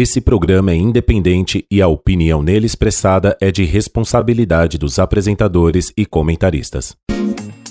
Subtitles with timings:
[0.00, 6.06] Esse programa é independente e a opinião nele expressada é de responsabilidade dos apresentadores e
[6.06, 6.96] comentaristas.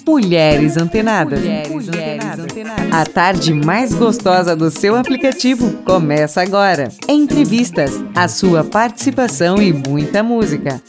[0.06, 1.40] Mulheres Antenadas.
[1.40, 2.92] Mulheres Antenadas.
[2.92, 6.90] A tarde mais gostosa do seu aplicativo começa agora.
[7.08, 10.82] Entrevistas, a sua participação e muita música.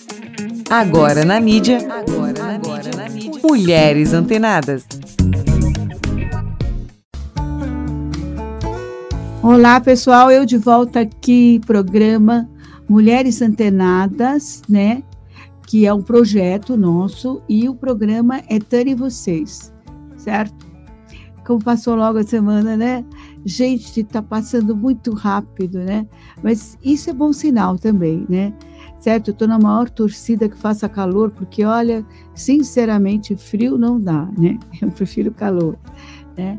[0.69, 1.79] Agora na mídia.
[1.89, 3.41] Agora na mídia.
[3.45, 4.85] Mulheres Antenadas.
[9.51, 12.47] Olá, pessoal, eu de volta aqui, programa
[12.87, 15.03] Mulheres Antenadas, né?
[15.67, 19.73] Que é um projeto nosso e o programa é Tânia e Vocês,
[20.19, 20.67] certo?
[21.47, 23.03] Como passou logo a semana, né?
[23.43, 26.07] Gente, tá passando muito rápido, né?
[26.43, 28.53] Mas isso é bom sinal também, né?
[29.01, 29.29] Certo?
[29.29, 34.59] Eu tô na maior torcida que faça calor, porque olha, sinceramente, frio não dá, né?
[34.83, 35.79] Eu prefiro calor,
[36.39, 36.57] né?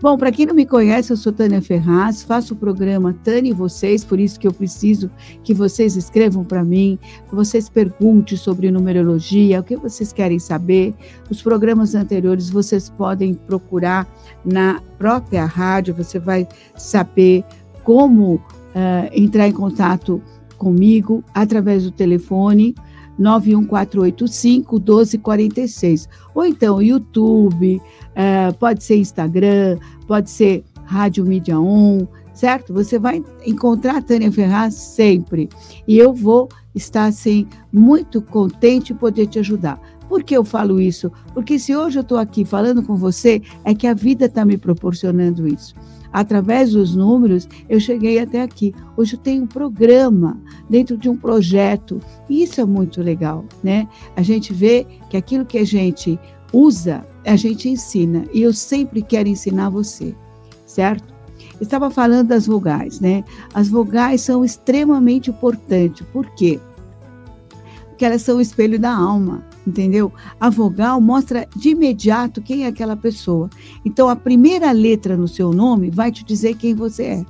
[0.00, 3.54] Bom, para quem não me conhece, eu sou Tânia Ferraz, faço o programa Tânia e
[3.54, 5.10] Vocês, por isso que eu preciso
[5.44, 10.94] que vocês escrevam para mim, que vocês perguntem sobre numerologia, o que vocês querem saber.
[11.30, 14.08] Os programas anteriores vocês podem procurar
[14.44, 17.44] na própria rádio, você vai saber
[17.84, 18.40] como uh,
[19.12, 20.22] entrar em contato
[20.56, 22.74] comigo através do telefone
[23.18, 26.08] 91485 1246.
[26.34, 27.80] Ou então, YouTube,
[28.14, 32.72] é, pode ser Instagram, pode ser Rádio Mídia On, certo?
[32.72, 35.48] Você vai encontrar a Tânia Ferraz sempre.
[35.86, 39.80] E eu vou estar, assim, muito contente em poder te ajudar.
[40.08, 41.12] Por que eu falo isso?
[41.34, 44.56] Porque se hoje eu estou aqui falando com você, é que a vida está me
[44.56, 45.74] proporcionando isso
[46.12, 48.74] através dos números, eu cheguei até aqui.
[48.96, 53.88] Hoje eu tenho um programa dentro de um projeto, isso é muito legal, né?
[54.16, 56.18] A gente vê que aquilo que a gente
[56.52, 60.14] usa, a gente ensina, e eu sempre quero ensinar você,
[60.66, 61.14] certo?
[61.60, 63.24] Estava falando das vogais, né?
[63.52, 66.58] As vogais são extremamente importantes, por quê?
[67.88, 70.12] Porque elas são o espelho da alma entendeu?
[70.40, 73.48] A vogal mostra de imediato quem é aquela pessoa.
[73.84, 77.24] Então, a primeira letra no seu nome vai te dizer quem você é,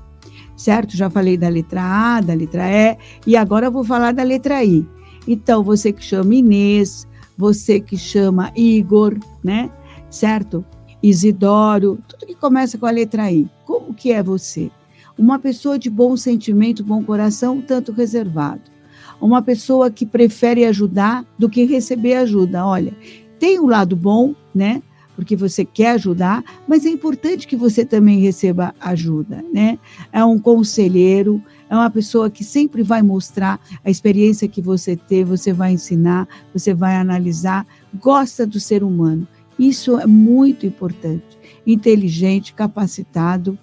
[0.56, 0.96] certo?
[0.96, 2.96] Já falei da letra A, da letra E,
[3.26, 4.86] e agora eu vou falar da letra I.
[5.26, 7.06] Então, você que chama Inês,
[7.36, 9.70] você que chama Igor, né?
[10.08, 10.64] Certo?
[11.02, 13.48] Isidoro, tudo que começa com a letra I.
[13.64, 14.70] Como que é você?
[15.18, 18.77] Uma pessoa de bom sentimento, bom coração, tanto reservado
[19.20, 22.64] uma pessoa que prefere ajudar do que receber ajuda.
[22.64, 22.92] Olha,
[23.38, 24.82] tem o um lado bom, né?
[25.14, 29.78] Porque você quer ajudar, mas é importante que você também receba ajuda, né?
[30.12, 35.36] É um conselheiro, é uma pessoa que sempre vai mostrar a experiência que você teve,
[35.36, 37.66] você vai ensinar, você vai analisar,
[38.00, 39.26] gosta do ser humano.
[39.58, 41.36] Isso é muito importante.
[41.66, 43.58] Inteligente, capacitado,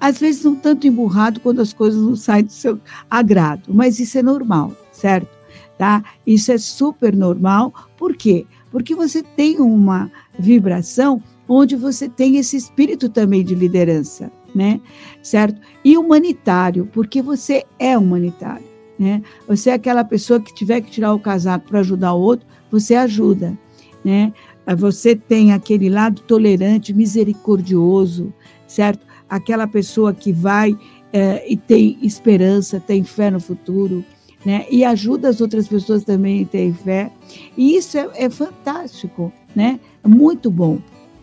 [0.00, 4.16] às vezes não tanto emburrado quando as coisas não saem do seu agrado, mas isso
[4.16, 5.28] é normal certo?
[5.76, 6.04] Tá?
[6.26, 7.74] Isso é super normal.
[7.96, 8.46] Por quê?
[8.70, 14.80] Porque você tem uma vibração onde você tem esse espírito também de liderança, né?
[15.22, 15.60] Certo?
[15.84, 18.66] E humanitário, porque você é humanitário,
[18.98, 19.22] né?
[19.46, 22.94] Você é aquela pessoa que tiver que tirar o casaco para ajudar o outro, você
[22.94, 23.58] ajuda,
[24.04, 24.32] né?
[24.78, 28.32] Você tem aquele lado tolerante, misericordioso,
[28.66, 29.06] certo?
[29.28, 30.76] Aquela pessoa que vai
[31.12, 34.04] é, e tem esperança, tem fé no futuro,
[34.44, 34.66] né?
[34.70, 37.10] E ajuda as outras pessoas também a ter fé.
[37.56, 39.80] E isso é, é fantástico, né?
[40.06, 40.78] Muito bom.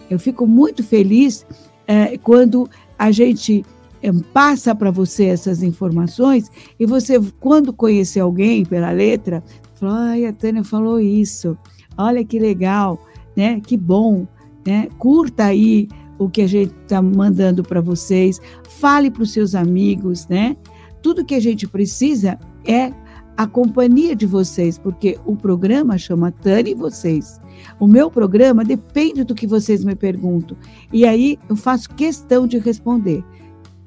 [0.09, 1.46] Eu fico muito feliz
[1.88, 3.66] é, quando a gente
[4.02, 9.44] é, passa para você essas informações e você, quando conhecer alguém pela letra,
[9.76, 11.58] fala, ai, a Tânia falou isso.
[11.98, 13.00] Olha que legal,
[13.36, 13.59] né?
[13.59, 14.28] Que bom,
[14.66, 14.88] né?
[14.98, 18.40] Curta aí o que a gente está mandando para vocês,
[18.80, 20.56] fale para os seus amigos, né?
[21.02, 22.94] Tudo que a gente precisa é
[23.41, 27.41] a companhia de vocês, porque o programa chama Tânia e vocês.
[27.79, 30.56] O meu programa depende do que vocês me perguntam.
[30.94, 33.24] E aí eu faço questão de responder.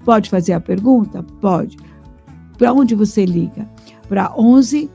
[0.05, 1.23] Pode fazer a pergunta?
[1.41, 1.77] Pode.
[2.59, 3.71] Para onde você liga?
[4.09, 4.91] Para 11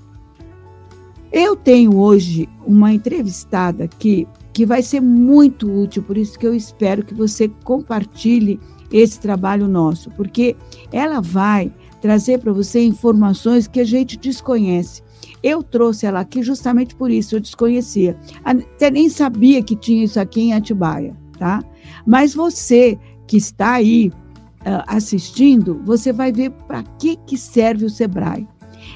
[1.31, 6.55] Eu tenho hoje uma entrevistada aqui que vai ser muito útil, por isso que eu
[6.55, 8.59] espero que você compartilhe
[8.91, 10.57] esse trabalho nosso, porque
[10.91, 11.71] ela vai
[12.01, 15.03] trazer para você informações que a gente desconhece.
[15.43, 18.17] Eu trouxe ela aqui justamente por isso, eu desconhecia.
[18.45, 21.63] Até nem sabia que tinha isso aqui em Atibaia, tá?
[22.07, 27.91] Mas você que está aí uh, assistindo, você vai ver para que, que serve o
[27.91, 28.47] Sebrae.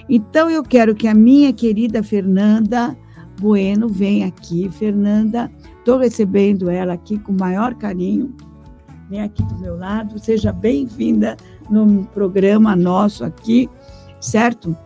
[0.08, 2.96] Então, eu quero que a minha querida Fernanda
[3.40, 4.68] Bueno venha aqui.
[4.68, 8.34] Fernanda, estou recebendo ela aqui com o maior carinho.
[9.08, 10.18] Vem aqui do meu lado.
[10.18, 11.36] Seja bem-vinda
[11.68, 13.68] no programa nosso aqui,
[14.20, 14.76] certo?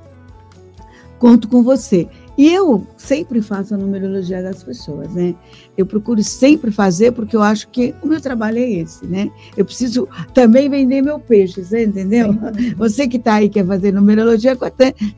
[1.18, 2.08] Conto com você.
[2.36, 5.34] E eu sempre faço a numerologia das pessoas, né?
[5.76, 9.30] Eu procuro sempre fazer porque eu acho que o meu trabalho é esse, né?
[9.56, 12.32] Eu preciso também vender meu peixe, você entendeu?
[12.32, 12.74] Sim.
[12.76, 14.56] Você que está aí quer fazer numerologia,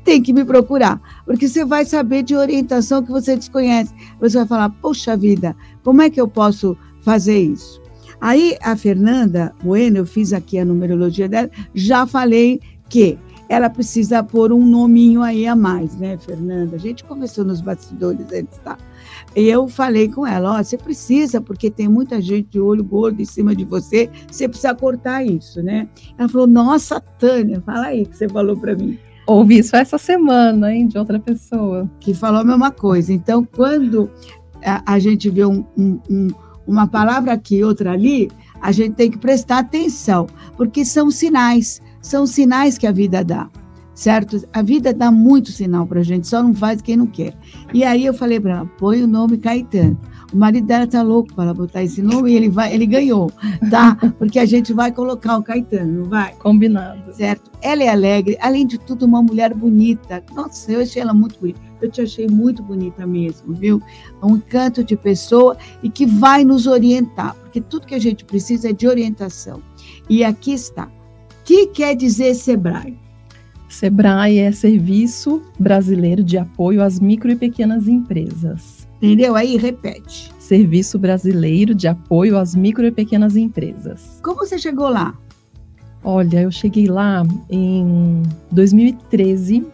[0.04, 3.92] tem que me procurar, porque você vai saber de orientação que você desconhece.
[4.20, 7.80] Você vai falar, poxa vida, como é que eu posso fazer isso?
[8.20, 13.18] Aí a Fernanda Bueno, eu fiz aqui a numerologia dela, já falei que
[13.48, 16.76] ela precisa pôr um nominho aí a mais, né, Fernanda?
[16.76, 18.76] A gente conversou nos bastidores antes, tá?
[19.34, 23.20] E eu falei com ela, ó, você precisa, porque tem muita gente de olho gordo
[23.20, 25.88] em cima de você, você precisa cortar isso, né?
[26.18, 28.98] Ela falou, nossa, Tânia, fala aí que você falou para mim.
[29.26, 31.90] Ouvi isso essa semana, hein, de outra pessoa.
[31.98, 33.12] Que falou a mesma coisa.
[33.12, 34.08] Então, quando
[34.64, 36.28] a, a gente vê um, um, um,
[36.66, 40.26] uma palavra aqui, outra ali, a gente tem que prestar atenção,
[40.56, 43.50] porque são sinais são sinais que a vida dá,
[43.92, 44.40] certo?
[44.52, 47.36] A vida dá muito sinal para a gente, só não faz quem não quer.
[47.74, 49.98] E aí eu falei para ela, põe o nome Caetano.
[50.32, 53.32] O marido dela tá louco para botar esse nome e ele vai, ele ganhou,
[53.70, 53.96] tá?
[54.18, 56.32] Porque a gente vai colocar o Caetano, não vai?
[56.34, 57.12] Combinado.
[57.12, 57.50] Certo?
[57.60, 60.22] Ela é alegre, além de tudo, uma mulher bonita.
[60.34, 61.60] Nossa, eu achei ela muito bonita.
[61.80, 63.82] Eu te achei muito bonita mesmo, viu?
[64.22, 68.24] É um encanto de pessoa e que vai nos orientar, porque tudo que a gente
[68.24, 69.60] precisa é de orientação.
[70.08, 70.88] E aqui está
[71.46, 72.98] que quer dizer SEBRAE?
[73.68, 78.88] SEBRAE é Serviço Brasileiro de Apoio às Micro e Pequenas Empresas.
[79.00, 79.36] Entendeu?
[79.36, 80.32] Aí repete.
[80.40, 84.18] Serviço Brasileiro de Apoio às Micro e Pequenas Empresas.
[84.24, 85.16] Como você chegou lá?
[86.02, 89.64] Olha, eu cheguei lá em 2013.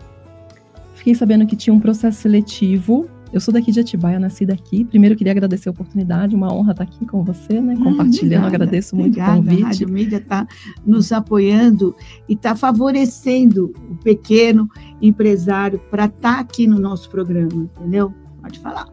[0.94, 4.84] Fiquei sabendo que tinha um processo seletivo eu sou daqui de Atibaia, nasci daqui.
[4.84, 7.74] Primeiro, queria agradecer a oportunidade, uma honra estar aqui com você, né?
[7.76, 9.40] Compartilhando, obrigada, agradeço muito obrigada.
[9.40, 9.62] o convite.
[9.62, 10.46] A Rádio Mídia está
[10.84, 11.96] nos apoiando
[12.28, 14.68] e está favorecendo o pequeno
[15.00, 18.12] empresário para estar tá aqui no nosso programa, entendeu?
[18.42, 18.86] Pode falar.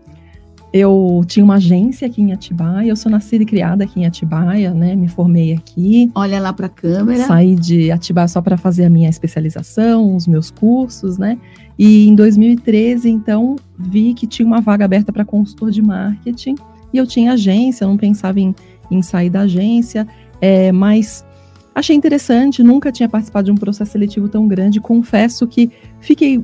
[0.71, 4.71] Eu tinha uma agência aqui em Atibaia, eu sou nascida e criada aqui em Atibaia,
[4.71, 4.95] né?
[4.95, 6.11] Me formei aqui.
[6.13, 7.25] Olha lá para a câmera.
[7.25, 11.39] Saí de Atibaia só para fazer a minha especialização, os meus cursos, né?
[11.77, 16.55] E em 2013, então, vi que tinha uma vaga aberta para consultor de marketing
[16.93, 18.53] e eu tinha agência, eu não pensava em,
[18.91, 20.07] em sair da agência,
[20.41, 21.25] é, mas
[21.73, 24.79] achei interessante, nunca tinha participado de um processo seletivo tão grande.
[24.79, 26.43] Confesso que fiquei.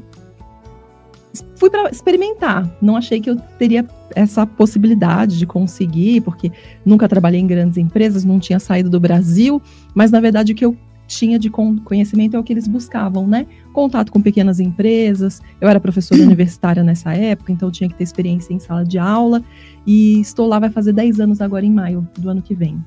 [1.56, 3.86] Fui para experimentar, não achei que eu teria
[4.16, 6.52] essa possibilidade de conseguir, porque
[6.86, 9.62] nunca trabalhei em grandes empresas, não tinha saído do Brasil,
[9.94, 10.78] mas na verdade o que eu
[11.08, 13.46] tinha de conhecimento é o que eles buscavam, né?
[13.74, 15.42] Contato com pequenas empresas.
[15.62, 19.44] Eu era professora universitária nessa época, então tinha que ter experiência em sala de aula.
[19.86, 22.84] E estou lá, vai fazer 10 anos agora em maio do ano que vem.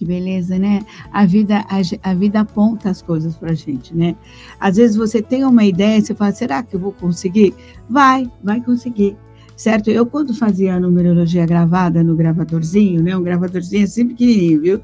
[0.00, 0.80] Que beleza, né?
[1.12, 4.16] A vida, a, a vida aponta as coisas para a gente, né?
[4.58, 7.52] Às vezes você tem uma ideia, você fala, será que eu vou conseguir?
[7.86, 9.14] Vai, vai conseguir
[9.54, 9.90] certo?
[9.90, 13.14] Eu, quando fazia a numerologia gravada no gravadorzinho, né?
[13.14, 14.80] Um gravadorzinho assim pequenininho, viu?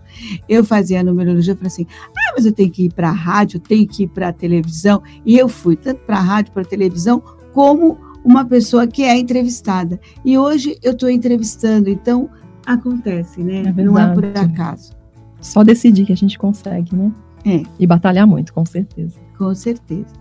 [0.47, 3.12] Eu fazia a numerologia e falei assim: ah, mas eu tenho que ir para a
[3.12, 5.02] rádio, tenho que ir para a televisão.
[5.25, 7.23] E eu fui tanto para a rádio, para a televisão,
[7.55, 9.99] como uma pessoa que é entrevistada.
[10.23, 12.29] E hoje eu estou entrevistando, então
[12.67, 13.62] acontece, né?
[13.64, 14.96] É Não é por acaso.
[15.47, 17.12] Só decidir que a gente consegue, né?
[17.45, 17.62] É.
[17.79, 19.17] E batalhar muito, com certeza.
[19.38, 20.12] Com certeza.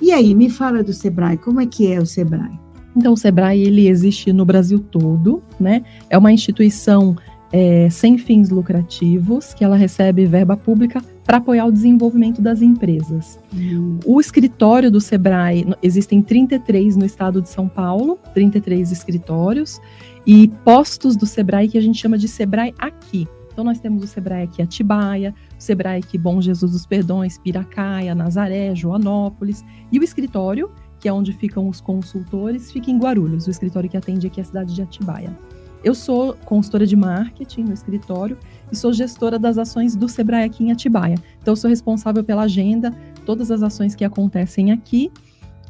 [0.00, 2.58] E aí, me fala do Sebrae, como é que é o Sebrae?
[2.96, 5.84] Então, o Sebrae ele existe no Brasil todo, né?
[6.10, 7.16] É uma instituição
[7.52, 13.38] é, sem fins lucrativos que ela recebe verba pública para apoiar o desenvolvimento das empresas.
[13.54, 14.00] Uhum.
[14.04, 19.80] O escritório do Sebrae existem 33 no estado de São Paulo, 33 escritórios
[20.26, 23.28] e postos do Sebrae que a gente chama de Sebrae aqui.
[23.52, 28.14] Então nós temos o Sebrae aqui Atibaia, o Sebrae aqui Bom Jesus dos Perdões, Piracaia,
[28.14, 30.70] Nazaré, Joanópolis e o escritório
[31.02, 34.44] que é onde ficam os consultores, fica em Guarulhos, o escritório que atende aqui a
[34.44, 35.36] cidade de Atibaia.
[35.82, 38.38] Eu sou consultora de marketing no escritório
[38.70, 41.16] e sou gestora das ações do Sebrae aqui em Atibaia.
[41.40, 42.92] Então, sou responsável pela agenda,
[43.26, 45.10] todas as ações que acontecem aqui,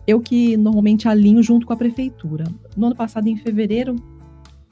[0.06, 2.44] eu que normalmente alinho junto com a prefeitura.
[2.76, 3.96] No ano passado, em fevereiro,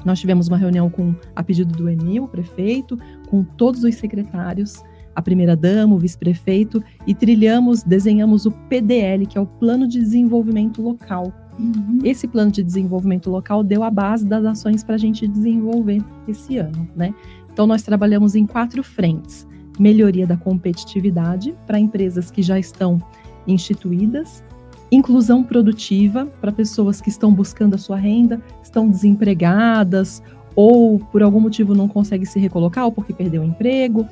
[0.04, 4.82] nós tivemos uma reunião com, a pedido do Emil, prefeito, com todos os secretários
[5.14, 10.80] a primeira-dama, o vice-prefeito, e trilhamos, desenhamos o PDL, que é o Plano de Desenvolvimento
[10.82, 11.32] Local.
[11.58, 11.98] Uhum.
[12.04, 16.56] Esse plano de desenvolvimento local deu a base das ações para a gente desenvolver esse
[16.56, 17.14] ano, né?
[17.52, 19.46] Então, nós trabalhamos em quatro frentes:
[19.78, 22.98] melhoria da competitividade para empresas que já estão
[23.46, 24.42] instituídas,
[24.90, 30.22] inclusão produtiva para pessoas que estão buscando a sua renda, estão desempregadas
[30.54, 34.06] ou por algum motivo não conseguem se recolocar ou porque perdeu o emprego.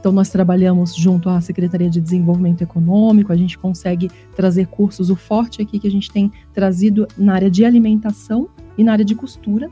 [0.00, 5.08] Então, nós trabalhamos junto à Secretaria de Desenvolvimento Econômico, a gente consegue trazer cursos.
[5.08, 9.04] O forte aqui que a gente tem trazido na área de alimentação e na área
[9.04, 9.70] de costura.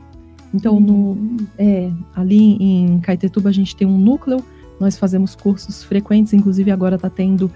[0.51, 4.43] Então, no, é, ali em Caetetuba, a gente tem um núcleo,
[4.79, 7.51] nós fazemos cursos frequentes, inclusive agora está tendo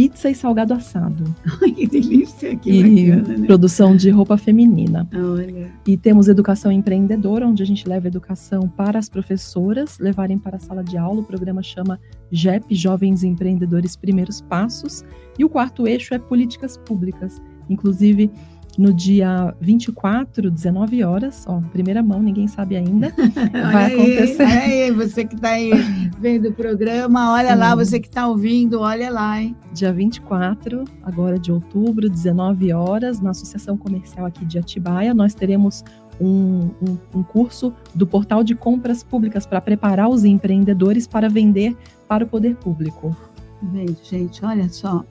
[0.00, 1.24] pizza e salgado assado.
[1.60, 3.46] Ai, que delícia, que e bacana, né?
[3.46, 5.06] produção de roupa feminina.
[5.14, 10.56] Olha, E temos educação empreendedora, onde a gente leva educação para as professoras levarem para
[10.56, 11.20] a sala de aula.
[11.20, 12.00] O programa chama
[12.32, 15.04] JEP, Jovens Empreendedores Primeiros Passos.
[15.38, 17.38] E o quarto eixo é políticas públicas.
[17.68, 18.30] Inclusive,
[18.78, 23.12] no dia 24, 19 horas, ó, primeira mão, ninguém sabe ainda,
[23.72, 24.42] vai aí, acontecer.
[24.42, 25.70] aí, você que está aí
[26.18, 27.58] vendo o programa, olha Sim.
[27.58, 29.56] lá, você que está ouvindo, olha lá, hein?
[29.72, 35.84] dia 24, agora de outubro, 19 horas, na Associação Comercial aqui de Atibaia, nós teremos
[36.20, 41.76] um, um- um curso do portal de compras públicas para preparar os empreendedores para vender
[42.06, 43.16] para o poder público.
[43.62, 44.44] Vendo, gente?
[44.44, 45.04] Olha só.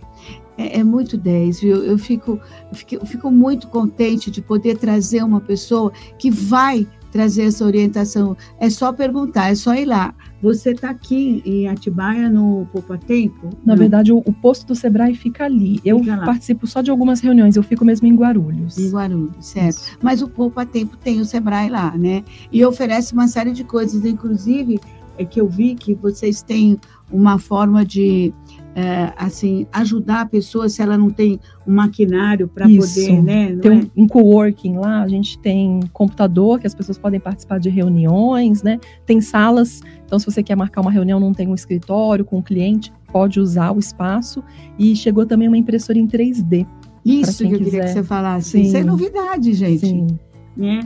[0.59, 1.77] É, é muito 10, viu?
[1.77, 2.37] Eu fico,
[2.69, 7.65] eu fico, eu fico muito contente de poder trazer uma pessoa que vai trazer essa
[7.65, 8.35] orientação.
[8.59, 10.13] É só perguntar, é só ir lá.
[10.41, 13.49] Você está aqui em Atibaia, no Poupa Tempo?
[13.65, 13.77] Na Não.
[13.77, 15.79] verdade, o, o posto do Sebrae fica ali.
[15.83, 18.77] Eu Fica participo só de algumas reuniões, eu fico mesmo em Guarulhos.
[18.77, 19.77] Em Guarulhos, certo.
[19.77, 19.97] Isso.
[20.01, 22.23] Mas o Poupa Tempo tem o Sebrae lá, né?
[22.51, 24.79] E oferece uma série de coisas, inclusive
[25.19, 26.79] é que eu vi que vocês têm
[27.11, 28.33] uma forma de
[28.75, 33.55] é, assim ajudar a pessoa se ela não tem um maquinário para poder, né?
[33.57, 33.75] Tem é?
[33.75, 38.63] um, um coworking lá, a gente tem computador que as pessoas podem participar de reuniões,
[38.63, 38.79] né?
[39.05, 42.43] Tem salas, então se você quer marcar uma reunião, não tem um escritório com o
[42.43, 44.43] cliente, pode usar o espaço.
[44.77, 46.65] E chegou também uma impressora em 3D.
[47.03, 47.87] Isso que eu queria que quiser.
[47.87, 48.51] você falasse.
[48.51, 48.61] Sim.
[48.61, 49.87] Isso é novidade, gente.
[49.87, 50.07] Sim.
[50.55, 50.79] né?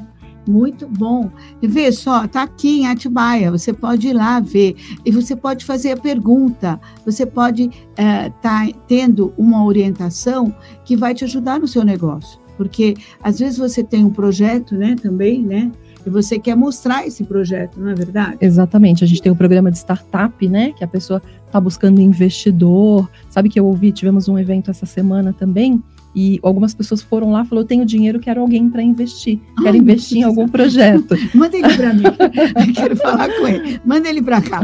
[0.47, 1.29] Muito bom.
[1.61, 5.91] Vê só, tá aqui em Atibaia, você pode ir lá ver e você pode fazer
[5.91, 12.39] a pergunta, você pode estar tendo uma orientação que vai te ajudar no seu negócio,
[12.57, 15.71] porque às vezes você tem um projeto, né, também, né,
[16.05, 18.37] e você quer mostrar esse projeto, não é verdade?
[18.41, 19.03] Exatamente.
[19.03, 20.73] A gente tem o programa de startup, né?
[20.73, 23.09] Que a pessoa está buscando investidor.
[23.29, 25.81] Sabe que eu ouvi, tivemos um evento essa semana também.
[26.15, 29.39] E algumas pessoas foram lá e falaram: Eu tenho dinheiro, quero alguém para investir.
[29.57, 31.15] Quero Ai, investir em algum projeto.
[31.33, 32.03] Manda ele para mim,
[32.67, 33.81] eu quero falar com ele.
[33.85, 34.61] Manda ele para cá.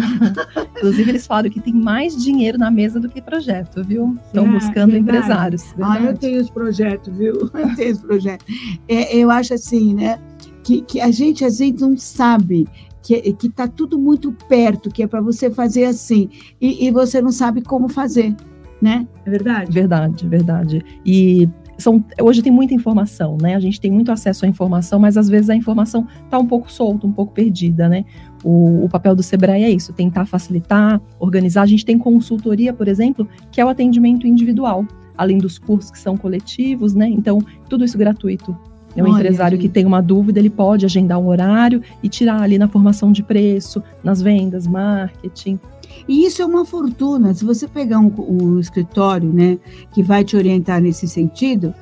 [0.78, 4.16] Inclusive, eles falaram que tem mais dinheiro na mesa do que projeto, viu?
[4.28, 5.18] Estão Ah, buscando verdade.
[5.18, 5.64] empresários.
[5.82, 6.20] Ah, eu verdade.
[6.20, 7.50] tenho os projetos, viu?
[7.54, 8.46] Eu tenho os projetos.
[8.88, 10.20] É, eu acho assim, né?
[10.64, 12.68] Que, que a gente às vezes não sabe
[13.02, 16.30] que que está tudo muito perto, que é para você fazer assim,
[16.62, 18.36] e, e você não sabe como fazer,
[18.82, 19.08] né?
[19.26, 19.72] É verdade?
[19.72, 20.86] Verdade, verdade.
[21.06, 23.56] E são, hoje tem muita informação, né?
[23.56, 26.72] A gente tem muito acesso à informação, mas às vezes a informação está um pouco
[26.72, 28.06] solta, um pouco perdida, né?
[28.44, 31.62] O, o papel do Sebrae é isso, tentar facilitar, organizar.
[31.62, 34.86] A gente tem consultoria, por exemplo, que é o atendimento individual,
[35.18, 37.08] além dos cursos que são coletivos, né?
[37.08, 38.58] Então, tudo isso gratuito.
[38.96, 39.74] É um Olha, empresário que gente.
[39.74, 43.84] tem uma dúvida, ele pode agendar um horário e tirar ali na formação de preço,
[44.04, 45.60] nas vendas, marketing.
[46.08, 47.34] E isso é uma fortuna.
[47.34, 49.58] Se você pegar um, um escritório, né,
[49.94, 51.74] que vai te orientar nesse sentido,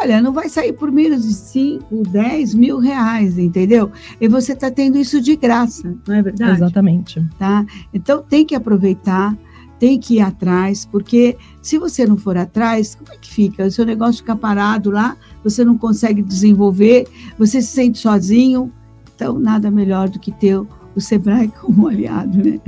[0.00, 3.90] olha, não vai sair por menos de 5, 10 mil reais, entendeu?
[4.20, 6.52] E você está tendo isso de graça, não é verdade?
[6.52, 7.24] Exatamente.
[7.38, 7.64] tá?
[7.92, 9.36] Então tem que aproveitar,
[9.78, 13.66] tem que ir atrás, porque se você não for atrás, como é que fica?
[13.66, 17.06] O seu negócio fica parado lá, você não consegue desenvolver,
[17.38, 18.72] você se sente sozinho,
[19.14, 20.60] então nada melhor do que ter
[20.96, 22.60] o Sebrae como aliado, né?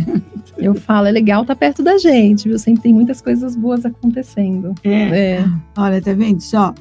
[0.59, 2.59] Eu falo, é legal estar perto da gente, viu?
[2.59, 4.75] Sempre tem muitas coisas boas acontecendo.
[4.83, 5.45] É, É.
[5.77, 6.75] olha, tá vendo só?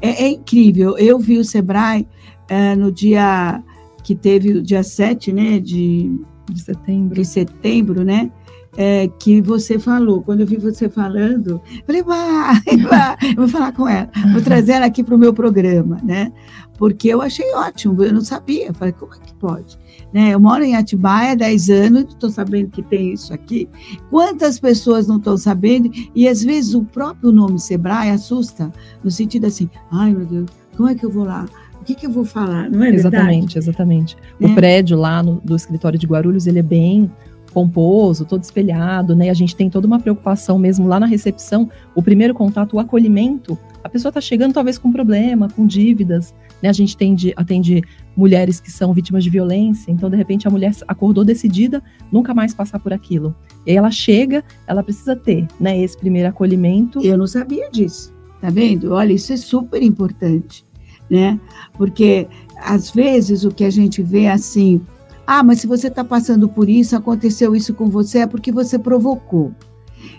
[0.00, 0.96] É, é incrível.
[0.98, 2.06] Eu vi o Sebrae
[2.48, 3.62] eh, no dia
[4.02, 6.18] que teve o dia 7, né, de
[6.50, 7.14] de setembro.
[7.14, 8.30] de setembro, né?
[8.80, 10.22] É, que você falou.
[10.22, 14.72] Quando eu vi você falando, falei, vai, vai, eu vou falar com ela, vou trazer
[14.72, 16.32] ela aqui para o meu programa, né?
[16.78, 18.72] Porque eu achei ótimo, eu não sabia.
[18.72, 19.76] Falei, como é que pode?
[20.14, 20.32] Né?
[20.32, 23.68] Eu moro em Atibaia há 10 anos, estou sabendo que tem isso aqui.
[24.10, 25.90] Quantas pessoas não estão sabendo?
[26.14, 30.88] E às vezes o próprio nome Sebrae assusta, no sentido assim, ai meu Deus, como
[30.88, 31.46] é que eu vou lá?
[31.80, 32.70] O que, que eu vou falar?
[32.70, 33.16] Não é verdade?
[33.16, 34.16] Exatamente, exatamente.
[34.38, 34.48] Né?
[34.48, 37.10] O prédio lá no, do escritório de Guarulhos, ele é bem
[37.52, 39.30] pomposo, todo espelhado, né?
[39.30, 43.58] A gente tem toda uma preocupação mesmo lá na recepção, o primeiro contato, o acolhimento.
[43.82, 46.68] A pessoa está chegando talvez com problema, com dívidas, né?
[46.68, 47.82] A gente atende, atende
[48.16, 52.52] mulheres que são vítimas de violência, então de repente a mulher acordou decidida nunca mais
[52.52, 53.34] passar por aquilo.
[53.66, 57.00] E aí ela chega, ela precisa ter, né, esse primeiro acolhimento.
[57.00, 58.12] Eu não sabia disso.
[58.40, 58.92] Tá vendo?
[58.92, 60.64] Olha, isso é super importante,
[61.10, 61.40] né?
[61.76, 62.28] Porque
[62.60, 64.80] às vezes o que a gente vê assim,
[65.30, 68.78] ah, mas se você está passando por isso, aconteceu isso com você, é porque você
[68.78, 69.52] provocou.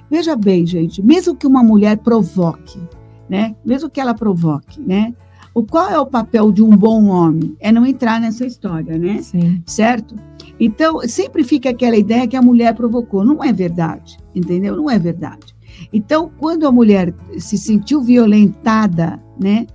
[0.08, 2.80] Veja bem, gente, mesmo que uma mulher provoque,
[3.28, 3.56] né?
[3.66, 5.16] Mesmo que ela provoque, né?
[5.52, 7.58] O qual é o papel de um bom homem?
[7.60, 9.20] É não entrar nessa história, né?
[9.24, 9.64] Sim.
[9.66, 10.14] Certo?
[10.60, 13.26] Então, sempre fica aquela ideia que a mulher provocou.
[13.26, 14.76] Não é verdade, entendeu?
[14.76, 15.56] Não é verdade.
[15.92, 19.66] Então, quando a mulher se sentiu violentada, né?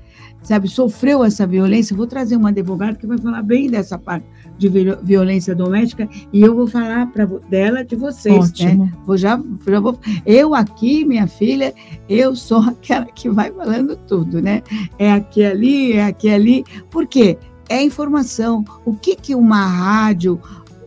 [0.44, 4.26] Sabe, sofreu essa violência, vou trazer uma advogada que vai falar bem dessa parte
[4.56, 4.68] de
[5.02, 8.66] violência doméstica e eu vou falar para dela de vocês, né?
[8.66, 8.84] Ótimo.
[8.84, 8.92] né?
[9.04, 9.98] Vou já, já vou.
[10.24, 11.74] Eu aqui, minha filha,
[12.08, 14.62] eu sou aquela que vai falando tudo, né?
[14.98, 16.64] É aqui ali, é aqui ali.
[16.90, 17.38] Por quê?
[17.68, 18.64] É informação.
[18.84, 20.40] O que que uma rádio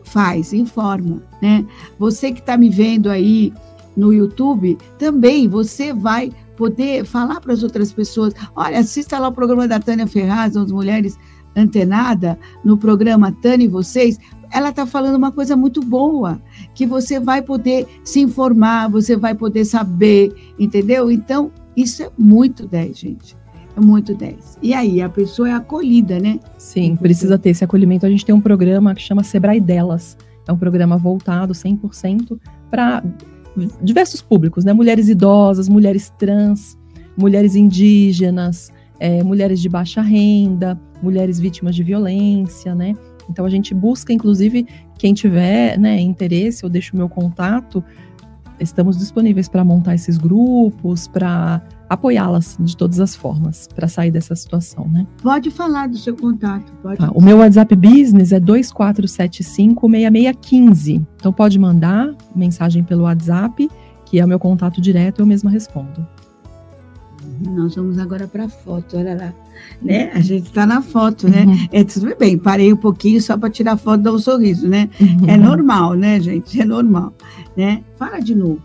[0.03, 0.53] faz?
[0.53, 1.65] Informa, né?
[1.97, 3.53] Você que está me vendo aí
[3.95, 8.33] no YouTube, também você vai poder falar para as outras pessoas.
[8.55, 11.17] Olha, assista lá o programa da Tânia Ferraz, as mulheres
[11.57, 14.19] antenada no programa Tânia e vocês,
[14.51, 16.41] ela está falando uma coisa muito boa,
[16.73, 21.11] que você vai poder se informar, você vai poder saber, entendeu?
[21.11, 23.37] Então, isso é muito 10, gente.
[23.75, 24.57] É muito 10.
[24.61, 26.39] E aí, a pessoa é acolhida, né?
[26.57, 28.05] Sim, precisa ter esse acolhimento.
[28.05, 30.17] A gente tem um programa que chama Sebrae Delas.
[30.47, 32.39] É um programa voltado 100%
[32.71, 33.03] para
[33.81, 34.73] diversos públicos, né?
[34.73, 36.77] Mulheres idosas, mulheres trans,
[37.17, 42.93] mulheres indígenas, é, mulheres de baixa renda, mulheres vítimas de violência, né?
[43.29, 44.65] Então a gente busca, inclusive,
[44.97, 47.83] quem tiver né, interesse, eu deixo o meu contato.
[48.59, 54.35] Estamos disponíveis para montar esses grupos, para apoiá-las de todas as formas, para sair dessa
[54.35, 55.05] situação, né?
[55.21, 56.73] Pode falar do seu contato.
[56.81, 61.05] Pode tá, o meu WhatsApp Business é 2475-6615.
[61.17, 63.69] Então pode mandar mensagem pelo WhatsApp,
[64.05, 66.07] que é o meu contato direto, eu mesma respondo.
[67.41, 69.33] Nós vamos agora para a foto, olha lá.
[69.81, 70.11] Né?
[70.13, 71.45] A gente está na foto, né?
[71.45, 71.67] Uhum.
[71.71, 74.89] É tudo bem, parei um pouquinho só para tirar foto e dar um sorriso, né?
[74.99, 75.29] Uhum.
[75.29, 76.61] É normal, né, gente?
[76.61, 77.13] É normal.
[77.55, 77.83] Né?
[77.97, 78.61] Fala de novo.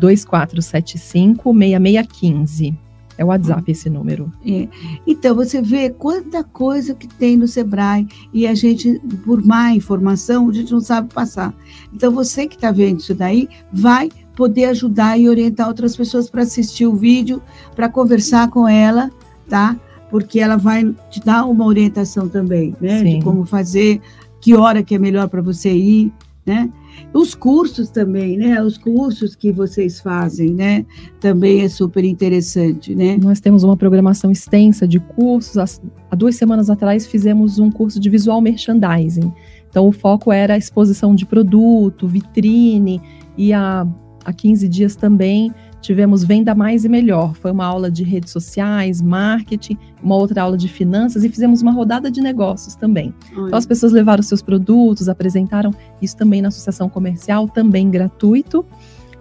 [0.00, 2.74] 2475-6615.
[3.18, 4.30] É o WhatsApp esse número.
[4.46, 4.68] É.
[5.06, 10.50] Então, você vê quanta coisa que tem no Sebrae e a gente, por má informação,
[10.50, 11.54] a gente não sabe passar.
[11.94, 16.42] Então, você que está vendo isso daí, vai poder ajudar e orientar outras pessoas para
[16.42, 17.42] assistir o vídeo,
[17.74, 19.10] para conversar com ela,
[19.48, 19.74] tá?
[20.10, 23.00] Porque ela vai te dar uma orientação também, né?
[23.00, 23.18] Sim.
[23.18, 24.00] De como fazer,
[24.40, 26.12] que hora que é melhor para você ir,
[26.44, 26.70] né?
[27.12, 28.62] Os cursos também, né?
[28.62, 30.84] Os cursos que vocês fazem, né?
[31.18, 33.18] Também é super interessante, né?
[33.20, 35.80] Nós temos uma programação extensa de cursos.
[36.10, 39.32] Há duas semanas atrás fizemos um curso de visual merchandising.
[39.68, 43.00] Então o foco era a exposição de produto, vitrine
[43.36, 43.86] e a
[44.26, 47.34] há 15 dias também tivemos Venda Mais e Melhor.
[47.36, 51.70] Foi uma aula de redes sociais, marketing, uma outra aula de finanças e fizemos uma
[51.70, 53.14] rodada de negócios também.
[53.32, 58.66] Então as pessoas levaram seus produtos, apresentaram isso também na associação comercial, também gratuito.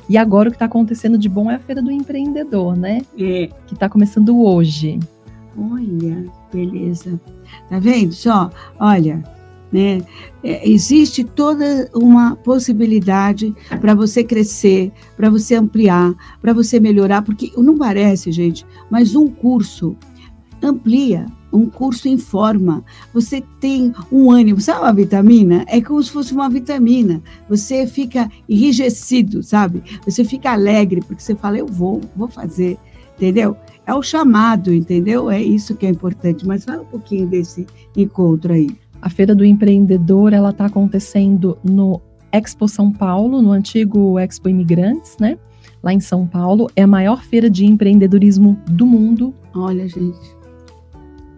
[0.09, 3.01] E agora o que está acontecendo de bom é a Feira do Empreendedor, né?
[3.17, 3.47] É.
[3.67, 4.99] Que está começando hoje.
[5.57, 7.19] Olha, beleza.
[7.69, 8.49] Tá vendo só?
[8.79, 9.23] Olha,
[9.75, 10.01] né?
[10.41, 17.51] É, existe toda uma possibilidade para você crescer, para você ampliar, para você melhorar, porque
[17.57, 19.97] não parece, gente, mas um curso
[20.63, 22.85] amplia, um curso informa.
[23.13, 25.65] Você tem um ânimo, sabe uma vitamina?
[25.67, 27.21] É como se fosse uma vitamina.
[27.49, 29.83] Você fica enrijecido, sabe?
[30.05, 32.77] Você fica alegre porque você fala, eu vou, vou fazer,
[33.17, 33.57] entendeu?
[33.85, 35.29] É o chamado, entendeu?
[35.29, 36.47] É isso que é importante.
[36.47, 38.69] Mas fala um pouquinho desse encontro aí.
[39.05, 45.15] A Feira do Empreendedor ela está acontecendo no Expo São Paulo, no antigo Expo Imigrantes,
[45.19, 45.37] né?
[45.83, 49.31] Lá em São Paulo é a maior feira de empreendedorismo do mundo.
[49.53, 50.35] Olha, gente.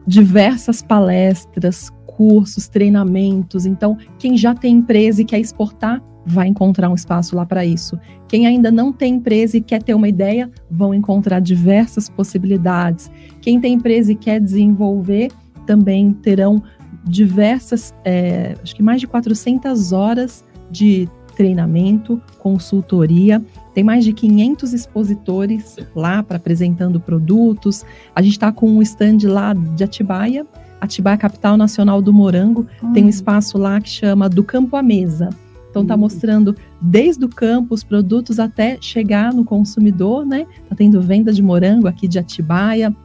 [0.07, 3.65] Diversas palestras, cursos, treinamentos.
[3.65, 7.99] Então, quem já tem empresa e quer exportar, vai encontrar um espaço lá para isso.
[8.29, 13.11] Quem ainda não tem empresa e quer ter uma ideia, vão encontrar diversas possibilidades.
[13.41, 15.33] Quem tem empresa e quer desenvolver,
[15.65, 16.63] também terão
[17.07, 23.43] diversas, é, acho que mais de 400 horas de treinamento, consultoria.
[23.73, 27.85] Tem mais de 500 expositores lá para apresentando produtos.
[28.15, 30.47] A gente está com um stand lá de Atibaia,
[30.81, 32.65] Atibaia Capital Nacional do Morango.
[32.81, 32.91] Hum.
[32.91, 35.29] Tem um espaço lá que chama Do Campo à Mesa.
[35.69, 40.47] Então está mostrando desde o campo os produtos até chegar no consumidor, né?
[40.67, 42.95] Tá tendo venda de morango aqui de Atibaia.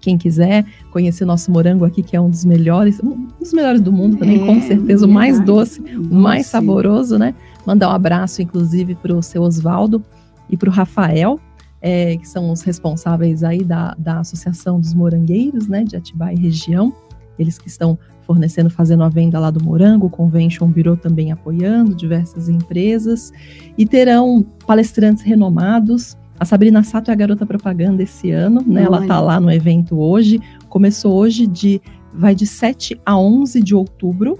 [0.00, 3.92] Quem quiser conhecer nosso morango aqui, que é um dos melhores, um dos melhores do
[3.92, 7.34] mundo também, é, com certeza, o mais doce, o mais saboroso, né?
[7.66, 10.02] Mandar um abraço, inclusive, para o seu Oswaldo
[10.48, 11.38] e para o Rafael,
[11.80, 16.40] é, que são os responsáveis aí da, da Associação dos Morangueiros, né, de Atibaia e
[16.40, 16.92] região.
[17.38, 17.98] Eles que estão
[18.30, 23.32] fornecendo, fazendo a venda lá do morango, o Convention Bureau também apoiando diversas empresas.
[23.76, 26.16] E terão palestrantes renomados.
[26.40, 28.84] A Sabrina Sato é a garota propaganda esse ano, né?
[28.84, 30.40] Ela está lá no evento hoje.
[30.70, 31.82] Começou hoje de
[32.14, 34.38] vai de 7 a 11 de outubro,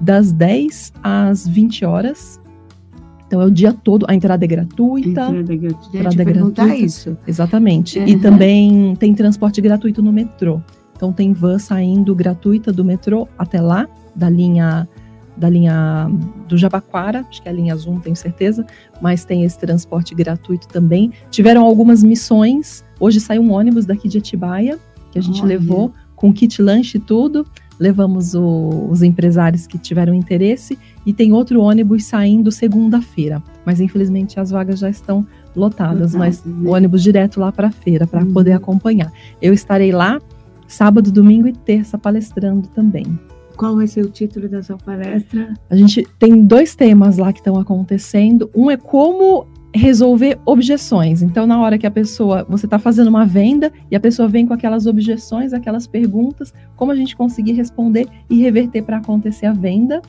[0.00, 2.40] das 10 às 20 horas.
[3.26, 5.26] Então é o dia todo, a entrada é gratuita.
[5.26, 5.98] A entrada é gratuita.
[5.98, 6.76] Entrada é gratuita.
[6.76, 7.18] isso.
[7.26, 7.98] Exatamente.
[7.98, 8.06] Uhum.
[8.06, 10.60] E também tem transporte gratuito no metrô.
[10.94, 14.88] Então tem van saindo gratuita do metrô até lá, da linha
[15.36, 16.10] da linha
[16.48, 18.66] do Jabaquara, acho que é a linha Azul, tenho certeza,
[19.00, 21.12] mas tem esse transporte gratuito também.
[21.30, 22.84] Tiveram algumas missões.
[22.98, 24.78] Hoje saiu um ônibus daqui de Atibaia,
[25.10, 25.48] que a gente Olha.
[25.48, 27.46] levou com kit lanche e tudo.
[27.78, 33.42] Levamos o, os empresários que tiveram interesse e tem outro ônibus saindo segunda-feira.
[33.64, 36.68] Mas infelizmente as vagas já estão lotadas, mas né?
[36.68, 38.32] o ônibus direto lá para a feira para uhum.
[38.32, 39.10] poder acompanhar.
[39.40, 40.20] Eu estarei lá
[40.68, 43.18] sábado, domingo e terça palestrando também.
[43.60, 45.52] Qual vai ser o título da sua palestra?
[45.68, 48.50] A gente tem dois temas lá que estão acontecendo.
[48.54, 49.46] Um é como
[49.76, 51.20] resolver objeções.
[51.20, 54.46] Então, na hora que a pessoa, você está fazendo uma venda e a pessoa vem
[54.46, 59.52] com aquelas objeções, aquelas perguntas, como a gente conseguir responder e reverter para acontecer a
[59.52, 60.00] venda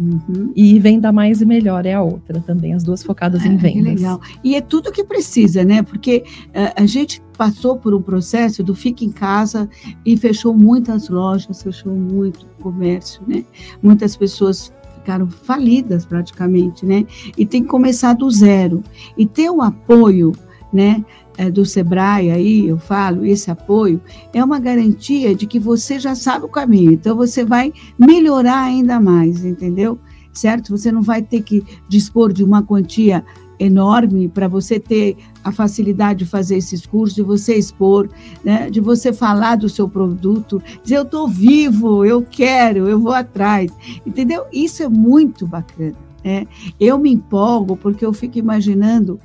[0.00, 0.50] Uhum.
[0.56, 4.00] E venda mais e melhor é a outra também, as duas focadas em vendas.
[4.00, 4.20] legal.
[4.42, 5.82] E é tudo que precisa, né?
[5.82, 9.68] Porque uh, a gente passou por um processo do fica em casa
[10.04, 13.44] e fechou muitas lojas, fechou muito comércio, né?
[13.82, 17.04] Muitas pessoas ficaram falidas praticamente, né?
[17.36, 18.82] E tem que começar do zero.
[19.18, 20.32] E ter o apoio,
[20.72, 21.04] né?
[21.40, 23.98] É, do Sebrae aí, eu falo, esse apoio,
[24.30, 26.92] é uma garantia de que você já sabe o caminho.
[26.92, 29.98] Então, você vai melhorar ainda mais, entendeu?
[30.34, 30.76] Certo?
[30.76, 33.24] Você não vai ter que dispor de uma quantia
[33.58, 38.10] enorme para você ter a facilidade de fazer esses cursos, de você expor,
[38.44, 38.68] né?
[38.68, 43.72] de você falar do seu produto, dizer eu estou vivo, eu quero, eu vou atrás,
[44.04, 44.44] entendeu?
[44.52, 45.96] Isso é muito bacana.
[46.22, 46.46] Né?
[46.78, 49.18] Eu me empolgo porque eu fico imaginando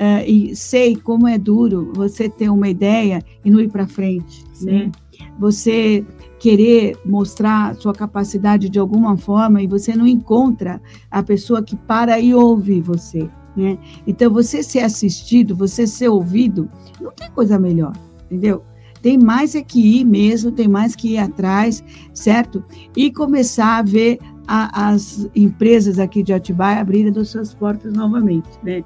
[0.00, 4.44] uh, e sei como é duro você ter uma ideia e não ir para frente,
[4.62, 4.90] né?
[5.38, 6.04] Você
[6.38, 10.80] querer mostrar sua capacidade de alguma forma e você não encontra
[11.10, 13.78] a pessoa que para e ouve você, né?
[14.06, 16.68] Então você ser assistido, você ser ouvido,
[17.00, 17.92] não tem coisa melhor,
[18.26, 18.62] entendeu?
[19.02, 21.82] Tem mais é que ir mesmo, tem mais que ir atrás,
[22.12, 22.64] certo?
[22.96, 28.48] E começar a ver a, as empresas aqui de Atibaia abrirem as suas portas novamente,
[28.62, 28.84] né?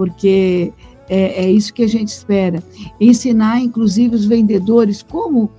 [0.00, 0.72] Porque
[1.10, 2.64] é, é, isso que a gente espera.
[2.98, 5.50] Ensinar, inclusive, os vendedores como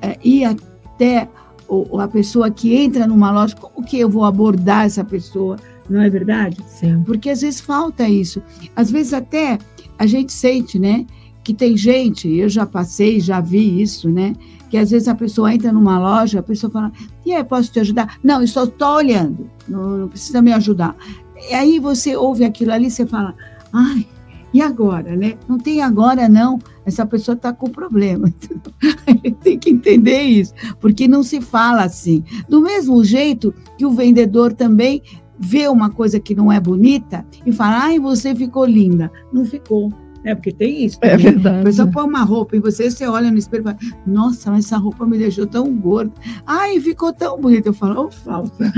[0.00, 1.28] é, ir até
[1.68, 6.00] o, a pessoa que entra numa loja, como que eu vou abordar essa pessoa, não
[6.00, 6.56] é verdade?
[6.66, 7.02] Sim.
[7.04, 8.42] Porque às vezes falta isso.
[8.74, 9.58] Às vezes até
[9.98, 11.04] a gente sente, né?
[11.44, 14.32] Que tem gente, eu já passei, já vi isso, né?
[14.70, 16.90] Que às vezes a pessoa entra numa loja, a pessoa fala,
[17.26, 18.18] e aí, posso te ajudar?
[18.24, 20.96] Não, eu só estou olhando, não, não precisa me ajudar.
[21.50, 23.34] E aí você ouve aquilo ali, você fala,
[23.72, 24.06] Ai,
[24.52, 25.36] e agora, né?
[25.48, 26.58] Não tem agora, não.
[26.84, 28.32] Essa pessoa está com problema.
[29.42, 32.24] Tem que entender isso, porque não se fala assim.
[32.48, 35.02] Do mesmo jeito que o vendedor também
[35.38, 39.10] vê uma coisa que não é bonita e fala, ai, você ficou linda.
[39.32, 39.92] Não ficou.
[40.24, 40.98] É, porque tem isso.
[41.00, 41.60] É verdade.
[41.60, 44.66] A pessoa põe uma roupa e você, você olha no espelho e fala, nossa, mas
[44.66, 46.12] essa roupa me deixou tão gorda.
[46.46, 47.68] Ai, ficou tão bonita.
[47.68, 48.52] Eu falo, oh, falsa.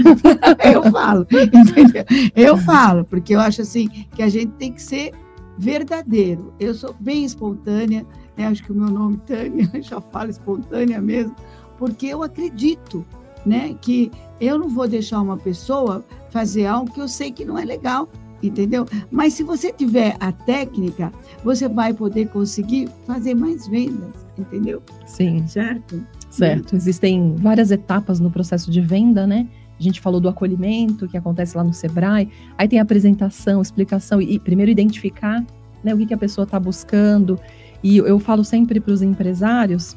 [0.72, 2.04] eu falo, entendeu?
[2.36, 5.12] Eu falo, porque eu acho assim que a gente tem que ser
[5.58, 6.52] verdadeiro.
[6.58, 8.46] Eu sou bem espontânea, né?
[8.46, 11.34] acho que o meu nome Tânia já fala espontânea mesmo,
[11.78, 13.04] porque eu acredito,
[13.44, 17.58] né, que eu não vou deixar uma pessoa fazer algo que eu sei que não
[17.58, 18.08] é legal
[18.42, 18.86] entendeu?
[19.10, 21.12] Mas se você tiver a técnica,
[21.44, 24.82] você vai poder conseguir fazer mais vendas, entendeu?
[25.06, 25.46] Sim.
[25.46, 26.04] Certo?
[26.30, 26.74] Certo.
[26.74, 29.46] Existem várias etapas no processo de venda, né?
[29.78, 34.20] A gente falou do acolhimento que acontece lá no Sebrae, aí tem a apresentação, explicação
[34.20, 35.44] e, primeiro identificar
[35.82, 37.38] né, o que, que a pessoa está buscando.
[37.82, 39.96] E eu falo sempre para os empresários,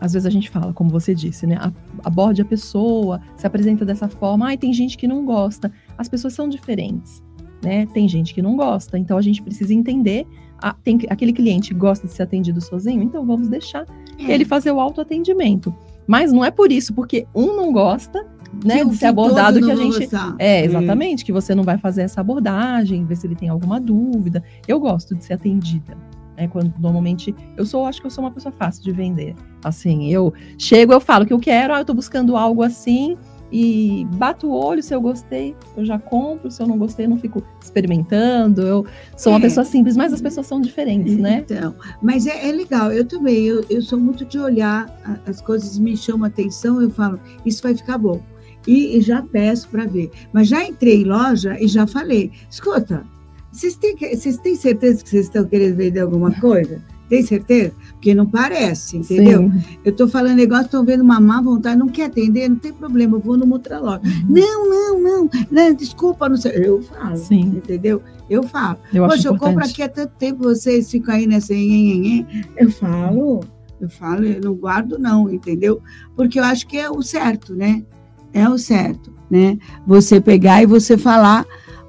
[0.00, 1.58] às vezes a gente fala, como você disse, né?
[2.04, 4.46] Aborde a pessoa, se apresenta dessa forma.
[4.46, 5.70] Ai, tem gente que não gosta.
[5.96, 7.22] As pessoas são diferentes
[7.66, 7.84] né?
[7.86, 10.24] Tem gente que não gosta, então a gente precisa entender.
[10.62, 13.84] A, tem aquele cliente gosta de ser atendido sozinho, então vamos deixar
[14.18, 14.32] é.
[14.32, 15.74] ele fazer o autoatendimento.
[16.06, 18.24] Mas não é por isso, porque um não gosta,
[18.64, 19.98] né, de ser abordado que a gente.
[19.98, 20.36] gostar.
[20.38, 24.44] É, exatamente, que você não vai fazer essa abordagem, ver se ele tem alguma dúvida.
[24.68, 25.98] Eu gosto de ser atendida.
[26.36, 29.34] Né, quando normalmente eu sou, acho que eu sou uma pessoa fácil de vender.
[29.64, 33.16] Assim, eu chego, eu falo que eu quero, ah, eu tô buscando algo assim
[33.52, 37.10] e bato o olho se eu gostei, eu já compro, se eu não gostei, eu
[37.10, 38.62] não fico experimentando.
[38.62, 39.42] Eu sou uma É.
[39.42, 41.44] pessoa simples, mas as pessoas são diferentes, né?
[41.44, 44.86] Então, mas é, é legal, eu também, eu, eu sou muito de olhar,
[45.26, 48.20] as coisas me chamam a atenção, eu falo, isso vai ficar bom.
[48.66, 50.10] E, e já peço para ver.
[50.32, 53.04] Mas já entrei em loja e já falei, escuta,
[53.52, 56.82] vocês têm, vocês têm certeza que vocês estão querendo vender alguma coisa?
[57.08, 57.72] Tem certeza?
[57.92, 59.50] Porque não parece, entendeu?
[59.50, 59.78] Sim.
[59.84, 63.16] Eu estou falando negócio, estão vendo uma má vontade, não quer atender, não tem problema,
[63.16, 64.00] eu vou numa outra loja.
[64.28, 66.52] Não, não, não, não, desculpa, não sei.
[66.56, 68.02] Eu falo, Sim, entendeu?
[68.28, 68.78] Eu falo.
[68.92, 71.54] eu Poxa, eu compro aqui há tanto tempo, vocês ficam aí nessa.
[71.54, 73.40] Eu falo,
[73.80, 75.80] eu falo, eu não guardo, não, entendeu?
[76.16, 77.84] Porque eu acho que é o certo, né?
[78.32, 79.58] É o certo, né?
[79.86, 81.46] Você pegar e você falar,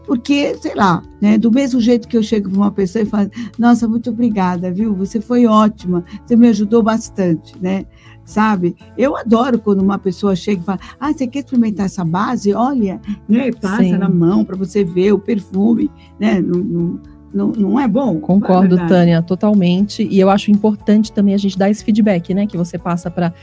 [0.07, 1.37] porque, sei lá, né?
[1.37, 4.95] Do mesmo jeito que eu chego para uma pessoa e falo, nossa, muito obrigada, viu?
[4.95, 7.85] Você foi ótima, você me ajudou bastante, né?
[8.23, 8.75] Sabe?
[8.97, 12.53] Eu adoro quando uma pessoa chega e fala: Ah, você quer experimentar essa base?
[12.53, 13.51] Olha, né?
[13.53, 13.97] Passa Sim.
[13.97, 15.89] na mão para você ver o perfume,
[16.19, 16.41] né?
[16.41, 16.99] Não, não,
[17.33, 18.19] não, não é bom?
[18.19, 18.87] Concordo, Não é?
[18.87, 20.03] Tânia, totalmente.
[20.03, 22.45] E eu acho importante também a gente dar esse feedback, né?
[22.45, 23.33] Que você passa para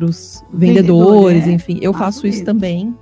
[0.00, 1.52] os vendedores, Vendedor, é.
[1.52, 1.78] enfim.
[1.82, 2.46] Eu Faço faço isso mesmo.
[2.46, 2.94] também.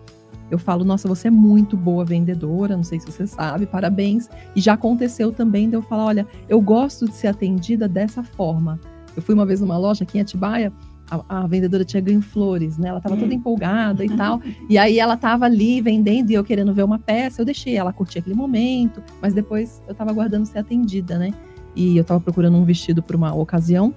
[0.51, 4.29] Eu falo, nossa, você é muito boa vendedora, não sei se você sabe, parabéns.
[4.57, 8.81] E já aconteceu também de eu falar, olha, eu gosto de ser atendida dessa forma.
[9.15, 10.73] Eu fui uma vez numa loja aqui em Atibaia,
[11.11, 12.89] a, a vendedora tinha ganho flores, né?
[12.89, 14.41] Ela tava toda empolgada e tal.
[14.69, 17.93] E aí ela tava ali vendendo e eu querendo ver uma peça, eu deixei ela
[17.93, 21.33] curtir aquele momento, mas depois eu tava aguardando ser atendida, né?
[21.75, 23.93] E eu tava procurando um vestido para uma ocasião.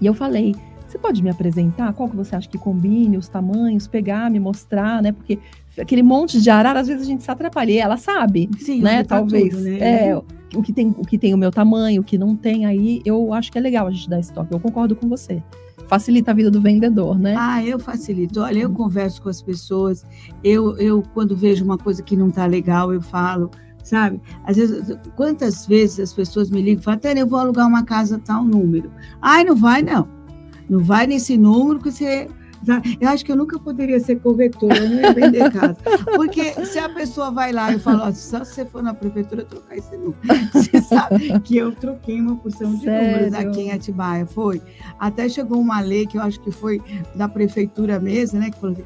[0.00, 0.54] E eu falei:
[0.88, 5.00] "Você pode me apresentar qual que você acha que combine, os tamanhos, pegar, me mostrar,
[5.00, 5.12] né?
[5.12, 5.38] Porque
[5.78, 9.02] aquele monte de arara, às vezes a gente se atrapalha, e ela sabe, Sim, né?
[9.02, 9.50] Talvez.
[9.50, 10.08] tudo, né?
[10.08, 10.22] É,
[10.54, 13.32] o que tem, o que tem o meu tamanho, o que não tem aí, eu
[13.32, 14.52] acho que é legal a gente dar esse toque.
[14.52, 15.42] Eu concordo com você.
[15.86, 17.34] Facilita a vida do vendedor, né?
[17.36, 18.40] Ah, eu facilito.
[18.40, 20.06] Olha, eu converso com as pessoas.
[20.42, 23.50] Eu, eu quando vejo uma coisa que não tá legal, eu falo,
[23.82, 24.20] sabe?
[24.44, 27.84] Às vezes, quantas vezes as pessoas me ligam e falam, Tânia, eu vou alugar uma
[27.84, 28.90] casa tal número.
[29.20, 30.08] Ai, não vai, não.
[30.68, 32.28] Não vai nesse número que você.
[33.00, 35.76] Eu acho que eu nunca poderia ser corretora, eu não ia vender casa.
[36.16, 39.76] Porque se a pessoa vai lá e fala, só se você for na prefeitura trocar
[39.76, 40.14] esse número.
[40.52, 43.50] Você sabe que eu troquei uma porção de números Sério?
[43.50, 44.60] aqui em Atibaia, foi.
[44.98, 46.80] Até chegou uma lei que eu acho que foi
[47.14, 48.50] da prefeitura mesmo, né?
[48.50, 48.84] Que falou assim,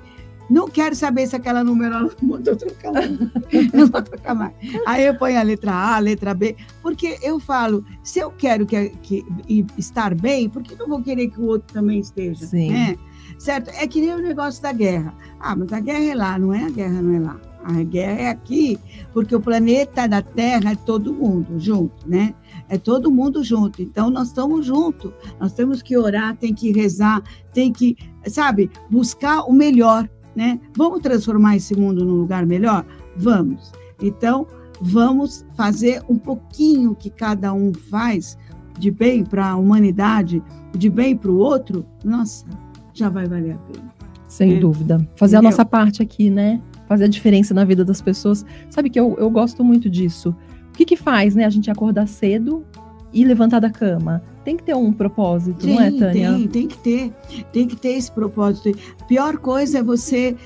[0.50, 3.10] não quero saber se aquela numerola mandou trocar mais.
[3.74, 4.52] Não vou trocar mais.
[4.86, 8.64] Aí eu ponho a letra A, a letra B, porque eu falo, se eu quero
[8.64, 9.26] que, que-
[9.76, 12.46] estar bem, por que não vou querer que o outro também esteja?
[12.46, 12.70] Sim.
[12.72, 12.96] né?
[13.38, 13.70] Certo?
[13.70, 15.14] É que nem o negócio da guerra.
[15.38, 17.40] Ah, mas a guerra é lá, não é a guerra, não é lá.
[17.64, 18.78] A guerra é aqui,
[19.12, 22.34] porque o planeta da Terra é todo mundo junto, né?
[22.68, 23.82] É todo mundo junto.
[23.82, 25.12] Então, nós estamos juntos.
[25.38, 27.22] Nós temos que orar, tem que rezar,
[27.52, 27.96] tem que,
[28.26, 30.58] sabe, buscar o melhor, né?
[30.76, 32.86] Vamos transformar esse mundo num lugar melhor?
[33.16, 33.72] Vamos.
[34.00, 34.46] Então,
[34.80, 38.38] vamos fazer um pouquinho que cada um faz
[38.78, 40.42] de bem para a humanidade,
[40.76, 41.84] de bem para o outro.
[42.04, 42.46] Nossa,
[42.98, 43.92] já vai valer a pena.
[44.26, 44.60] Sem É.
[44.60, 44.98] dúvida.
[45.16, 45.50] Fazer a Entendeu?
[45.50, 46.60] nossa parte aqui, né?
[46.86, 48.44] Fazer a diferença na vida das pessoas.
[48.68, 50.34] Sabe que eu, eu gosto muito disso.
[50.68, 51.44] O que que faz, né?
[51.44, 52.64] A gente acordar cedo
[53.12, 54.22] e levantar da cama.
[54.44, 56.32] Tem que ter um propósito, não é, Tânia?
[56.32, 57.12] Tem, tem que ter,
[57.52, 58.70] tem que ter esse propósito.
[59.00, 60.36] A pior coisa é você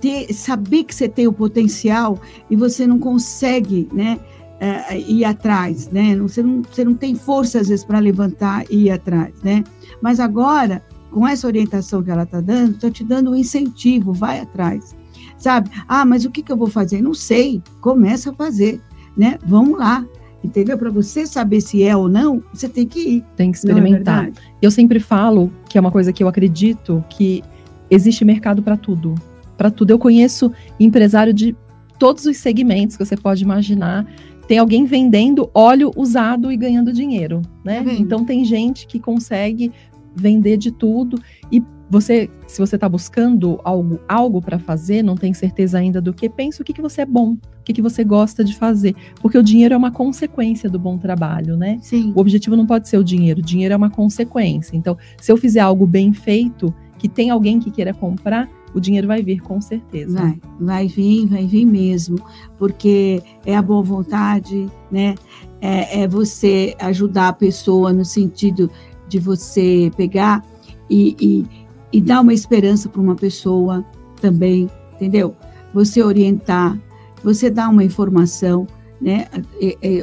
[0.00, 4.18] ter, saber que você tem o potencial e você não consegue, né,
[4.60, 6.16] eh, ir atrás, né?
[6.16, 9.64] Você não, você não tem força às vezes para levantar e ir atrás, né?
[10.00, 14.40] Mas agora, com essa orientação que ela está dando, estou te dando um incentivo, vai
[14.40, 14.94] atrás,
[15.36, 15.70] sabe?
[15.86, 17.02] Ah, mas o que, que eu vou fazer?
[17.02, 17.62] Não sei.
[17.80, 18.80] Começa a fazer,
[19.16, 19.38] né?
[19.46, 20.04] Vamos lá.
[20.42, 20.78] Entendeu?
[20.78, 23.24] Para você saber se é ou não, você tem que ir.
[23.36, 24.24] Tem que é experimentar.
[24.24, 24.40] verdade?
[24.62, 27.42] eu sempre falo que é uma coisa que eu acredito que
[27.90, 29.14] existe mercado para tudo.
[29.56, 29.90] Para tudo.
[29.90, 31.56] Eu conheço empresário de
[31.98, 34.06] todos os segmentos que você pode imaginar.
[34.46, 37.82] Tem alguém vendendo óleo usado e ganhando dinheiro, né?
[37.82, 39.72] Tá então tem gente que consegue
[40.20, 45.32] vender de tudo e você, se você está buscando algo, algo para fazer, não tem
[45.32, 48.04] certeza ainda do que, pensa o que, que você é bom, o que, que você
[48.04, 51.78] gosta de fazer, porque o dinheiro é uma consequência do bom trabalho, né?
[51.80, 52.12] Sim.
[52.14, 54.76] O objetivo não pode ser o dinheiro, o dinheiro é uma consequência.
[54.76, 59.06] Então, se eu fizer algo bem feito, que tem alguém que queira comprar, o dinheiro
[59.08, 60.18] vai vir com certeza.
[60.18, 62.18] Vai, vai vir, vai vir mesmo,
[62.58, 65.14] porque é a boa vontade, né?
[65.60, 68.70] É, é você ajudar a pessoa no sentido
[69.08, 70.44] de você pegar
[70.88, 71.46] e, e,
[71.92, 73.84] e dar uma esperança para uma pessoa,
[74.20, 75.34] também, entendeu?
[75.72, 76.78] Você orientar,
[77.22, 78.66] você dar uma informação,
[79.00, 79.26] né?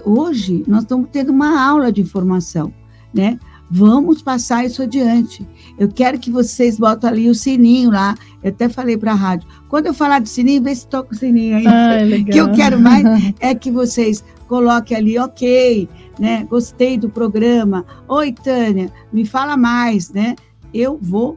[0.06, 2.74] hoje nós estamos tendo uma aula de informação,
[3.13, 3.39] né?
[3.69, 5.47] Vamos passar isso adiante.
[5.78, 8.15] Eu quero que vocês botem ali o sininho lá.
[8.43, 9.47] Eu até falei para a rádio.
[9.67, 11.65] Quando eu falar do sininho, vê se toca o sininho aí.
[11.67, 11.97] Ah,
[12.32, 13.04] que eu quero mais
[13.39, 16.45] é que vocês coloquem ali, ok, né?
[16.49, 17.86] Gostei do programa.
[18.08, 20.36] Oi, Tânia, me fala mais, né?
[20.73, 21.36] Eu vou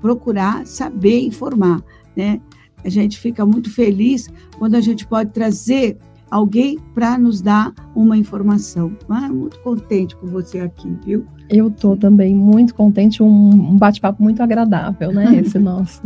[0.00, 1.82] procurar saber informar,
[2.14, 2.40] né?
[2.84, 5.98] A gente fica muito feliz quando a gente pode trazer
[6.30, 8.96] alguém para nos dar uma informação.
[9.08, 11.26] Ah, muito contente com você aqui, viu?
[11.52, 15.40] Eu tô também muito contente, um, bate-papo muito agradável, né?
[15.40, 16.02] Esse nosso.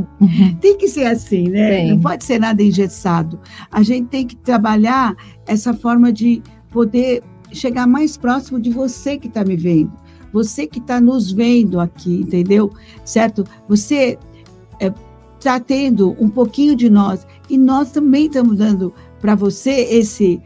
[0.61, 1.69] tem que ser assim, né?
[1.69, 1.91] Tem.
[1.91, 3.39] Não pode ser nada engessado.
[3.71, 5.15] A gente tem que trabalhar
[5.47, 9.93] essa forma de poder chegar mais próximo de você que está me vendo,
[10.33, 12.73] você que está nos vendo aqui, entendeu?
[13.05, 13.45] Certo?
[13.69, 14.19] Você
[15.39, 20.41] está é, tendo um pouquinho de nós e nós também estamos dando para você esse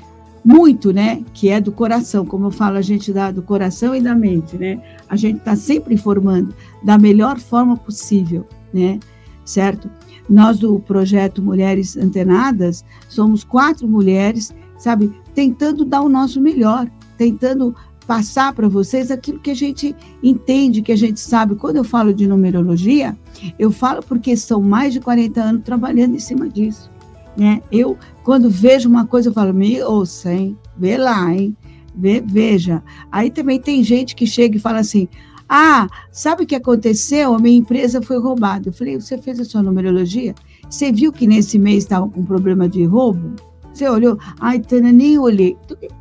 [0.48, 1.22] muito, né?
[1.34, 4.56] Que é do coração, como eu falo, a gente dá do coração e da mente,
[4.56, 4.82] né?
[5.06, 8.98] A gente está sempre informando da melhor forma possível, né?
[9.44, 9.90] Certo?
[10.26, 17.76] Nós do projeto Mulheres Antenadas somos quatro mulheres, sabe, tentando dar o nosso melhor, tentando
[18.06, 21.56] passar para vocês aquilo que a gente entende, que a gente sabe.
[21.56, 23.14] Quando eu falo de numerologia,
[23.58, 26.90] eu falo porque são mais de 40 anos trabalhando em cima disso.
[27.38, 27.62] Né?
[27.70, 30.58] Eu, quando vejo uma coisa, eu falo, me ouça, hein?
[30.76, 31.56] Vê lá, hein?
[31.94, 32.82] Vê, veja.
[33.12, 35.08] Aí também tem gente que chega e fala assim,
[35.48, 37.32] ah, sabe o que aconteceu?
[37.32, 38.68] A minha empresa foi roubada.
[38.68, 40.34] Eu falei, você fez a sua numerologia?
[40.68, 43.36] Você viu que nesse mês estava com problema de roubo?
[43.72, 44.18] Você olhou?
[44.40, 45.56] Ai, Tânia, nem olhei.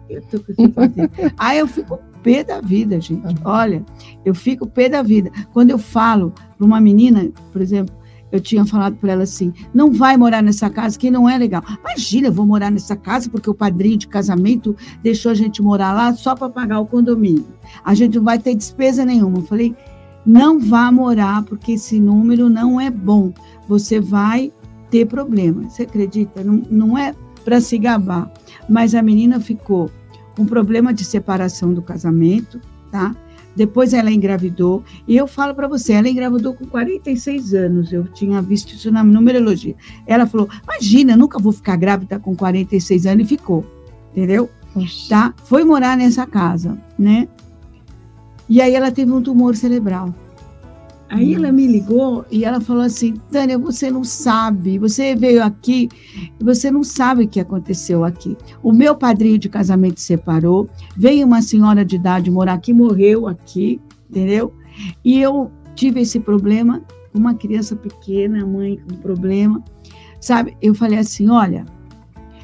[0.09, 0.39] Eu tô
[1.37, 3.23] Aí eu fico pé da vida, gente.
[3.45, 3.85] Olha,
[4.25, 5.31] eu fico pé da vida.
[5.53, 7.95] Quando eu falo para uma menina, por exemplo,
[8.31, 11.63] eu tinha falado para ela assim: não vai morar nessa casa que não é legal.
[11.79, 15.93] Imagina, eu vou morar nessa casa porque o padrinho de casamento deixou a gente morar
[15.93, 17.45] lá só para pagar o condomínio.
[17.83, 19.39] A gente não vai ter despesa nenhuma.
[19.39, 19.75] Eu falei:
[20.25, 23.31] não vá morar porque esse número não é bom.
[23.67, 24.51] Você vai
[24.89, 25.69] ter problema.
[25.69, 26.43] Você acredita?
[26.43, 28.29] Não, não é para se gabar.
[28.67, 29.89] Mas a menina ficou
[30.35, 32.59] com problema de separação do casamento,
[32.91, 33.15] tá?
[33.57, 34.83] Depois ela engravidou.
[35.07, 37.91] E eu falo para você, ela engravidou com 46 anos.
[37.91, 39.75] Eu tinha visto isso na numerologia.
[40.05, 43.25] Ela falou: Imagina, nunca vou ficar grávida com 46 anos.
[43.25, 43.65] E ficou.
[44.11, 44.47] Entendeu?
[44.75, 45.09] Oxi.
[45.09, 45.33] Tá?
[45.43, 47.27] Foi morar nessa casa, né?
[48.47, 50.13] E aí ela teve um tumor cerebral.
[51.09, 55.89] Aí ela me ligou e ela falou assim: Tânia, você não sabe, você veio aqui
[56.39, 58.37] você não sabe o que aconteceu aqui.
[58.61, 63.81] O meu padrinho de casamento separou, veio uma senhora de idade morar aqui, morreu aqui,
[64.09, 64.53] entendeu?
[65.03, 66.81] E eu tive esse problema,
[67.13, 69.63] uma criança pequena, mãe com problema,
[70.19, 70.57] sabe?
[70.61, 71.65] Eu falei assim: olha,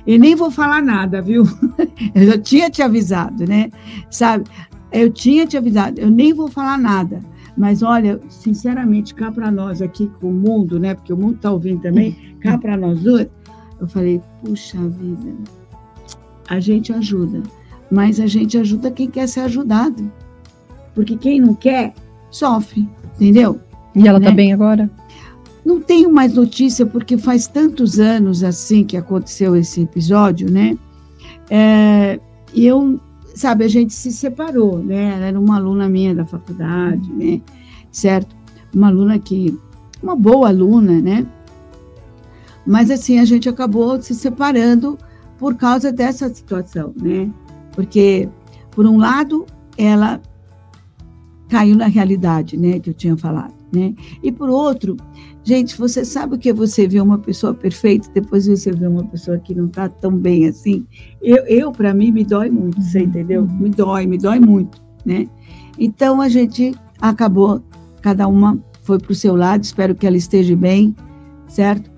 [0.07, 1.43] eu nem vou falar nada, viu?
[2.15, 3.69] eu já tinha te avisado, né?
[4.09, 4.45] Sabe?
[4.91, 7.19] Eu tinha te avisado, eu nem vou falar nada
[7.57, 10.95] mas olha, sinceramente, cá para nós aqui com o mundo, né?
[10.95, 13.27] Porque o mundo está ouvindo também, cá para nós duas,
[13.79, 15.33] eu falei, puxa vida,
[16.49, 17.43] a gente ajuda,
[17.91, 20.11] mas a gente ajuda quem quer ser ajudado.
[20.95, 21.93] Porque quem não quer,
[22.29, 23.59] sofre, entendeu?
[23.95, 24.35] E ela está né?
[24.35, 24.89] bem agora?
[25.65, 30.77] Não tenho mais notícia, porque faz tantos anos assim que aconteceu esse episódio, né?
[31.49, 32.19] É,
[32.53, 32.99] e eu
[33.33, 35.15] sabe, a gente se separou, né?
[35.15, 37.41] Ela era uma aluna minha da faculdade, né?
[37.91, 38.35] Certo?
[38.73, 39.57] Uma aluna que,
[40.01, 41.25] uma boa aluna, né?
[42.65, 44.97] Mas assim, a gente acabou se separando
[45.37, 47.29] por causa dessa situação, né?
[47.73, 48.29] Porque,
[48.71, 49.45] por um lado,
[49.77, 50.21] ela
[51.49, 53.93] caiu na realidade, né, que eu tinha falado, né?
[54.23, 54.97] E por outro,
[55.43, 59.03] gente, você sabe o que é você vê uma pessoa perfeita, depois você vê uma
[59.03, 60.85] pessoa que não está tão bem assim?
[61.21, 63.05] Eu, eu para mim, me dói muito, você uhum.
[63.05, 63.47] entendeu?
[63.47, 65.27] Me dói, me dói muito, né?
[65.77, 67.61] Então a gente acabou,
[68.01, 70.95] cada uma foi para o seu lado, espero que ela esteja bem,
[71.47, 71.91] certo?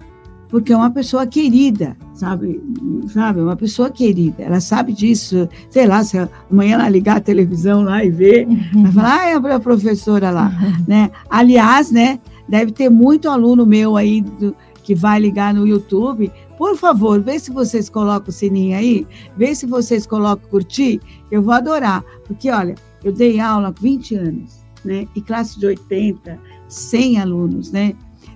[0.49, 2.61] Porque é uma pessoa querida, sabe?
[3.07, 3.41] Sabe?
[3.41, 4.43] Uma pessoa querida.
[4.43, 5.49] Ela sabe disso.
[5.69, 6.17] Sei lá, se
[6.49, 8.83] amanhã ela ligar a televisão lá e ver, uhum.
[8.83, 10.85] vai falar, ah, é a professora lá, uhum.
[10.87, 11.11] né?
[11.29, 12.19] Aliás, né?
[12.47, 16.31] Deve ter muito aluno meu aí do, que vai ligar no YouTube.
[16.57, 21.41] Por favor, vê se vocês colocam o sininho aí, vê se vocês colocam curtir, eu
[21.41, 22.03] vou adorar.
[22.25, 25.07] Porque, olha, eu dei aula há 20 anos, né?
[25.15, 27.93] E classe de 80, 100 alunos, né?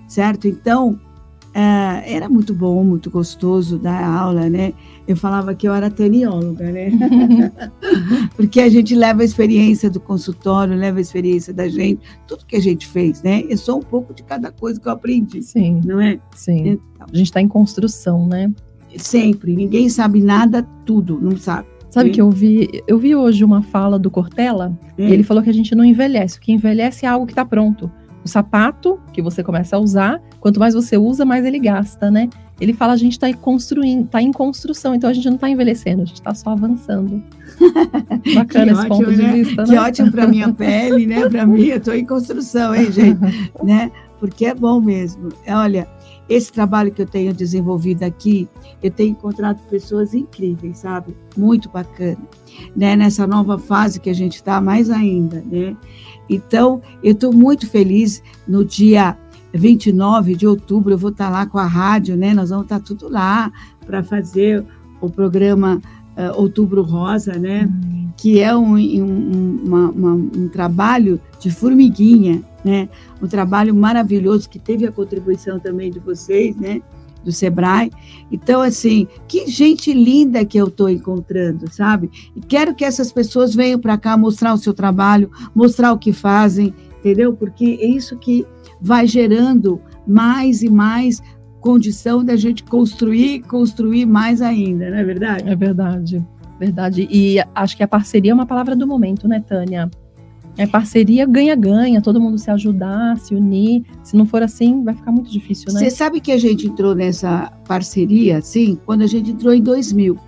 [0.08, 0.48] Certo?
[0.48, 0.98] Então,
[1.54, 4.72] ah, era muito bom, muito gostoso dar aula, né?
[5.06, 6.90] Eu falava que eu era tanióloga, né?
[8.36, 12.54] Porque a gente leva a experiência do consultório, leva a experiência da gente, tudo que
[12.54, 13.42] a gente fez, né?
[13.48, 15.42] Eu sou um pouco de cada coisa que eu aprendi.
[15.42, 15.80] Sim.
[15.84, 16.20] Não é?
[16.36, 16.78] Sim.
[16.94, 18.52] Então, a gente está em construção, né?
[18.96, 19.54] Sempre.
[19.56, 21.66] Ninguém sabe nada, tudo, não sabe.
[21.90, 22.14] Sabe Sim.
[22.14, 25.74] que eu vi, eu vi hoje uma fala do Cortella, ele falou que a gente
[25.74, 27.90] não envelhece, o que envelhece é algo que está pronto.
[28.24, 32.28] O sapato que você começa a usar, quanto mais você usa, mais ele gasta, né?
[32.60, 36.02] Ele fala a gente está construindo, está em construção, então a gente não está envelhecendo,
[36.02, 37.22] a gente está só avançando.
[38.34, 39.32] Bacana esse ótimo, ponto de né?
[39.32, 39.80] vista, Que né?
[39.80, 41.26] ótimo para minha pele, né?
[41.28, 43.18] Para mim, eu estou em construção, hein, gente?
[43.64, 43.90] né?
[44.18, 45.30] Porque é bom mesmo.
[45.48, 45.88] Olha,
[46.28, 48.46] esse trabalho que eu tenho desenvolvido aqui,
[48.82, 51.16] eu tenho encontrado pessoas incríveis, sabe?
[51.36, 52.18] Muito bacana,
[52.76, 52.94] né?
[52.94, 55.74] Nessa nova fase que a gente está, mais ainda, né?
[56.30, 59.18] Então, eu estou muito feliz no dia
[59.52, 62.32] 29 de outubro, eu vou estar tá lá com a rádio, né?
[62.32, 63.52] Nós vamos estar tá tudo lá
[63.84, 64.64] para fazer
[65.00, 65.82] o programa
[66.16, 67.64] uh, Outubro Rosa, né?
[67.64, 68.10] Uhum.
[68.16, 72.88] Que é um, um, uma, uma, um trabalho de formiguinha, né?
[73.20, 76.80] Um trabalho maravilhoso que teve a contribuição também de vocês, né?
[77.24, 77.90] Do Sebrae.
[78.30, 82.10] Então, assim, que gente linda que eu estou encontrando, sabe?
[82.34, 86.12] E quero que essas pessoas venham para cá mostrar o seu trabalho, mostrar o que
[86.12, 87.32] fazem, entendeu?
[87.32, 88.46] Porque é isso que
[88.80, 91.22] vai gerando mais e mais
[91.60, 95.48] condição da gente construir, construir mais ainda, não é verdade?
[95.48, 96.26] É verdade,
[96.58, 97.08] verdade.
[97.10, 99.90] E acho que a parceria é uma palavra do momento, né, Tânia?
[100.60, 103.82] É parceria ganha-ganha, todo mundo se ajudar, se unir.
[104.04, 105.80] Se não for assim, vai ficar muito difícil, né?
[105.80, 110.18] Você sabe que a gente entrou nessa parceria, assim, quando a gente entrou em 2000.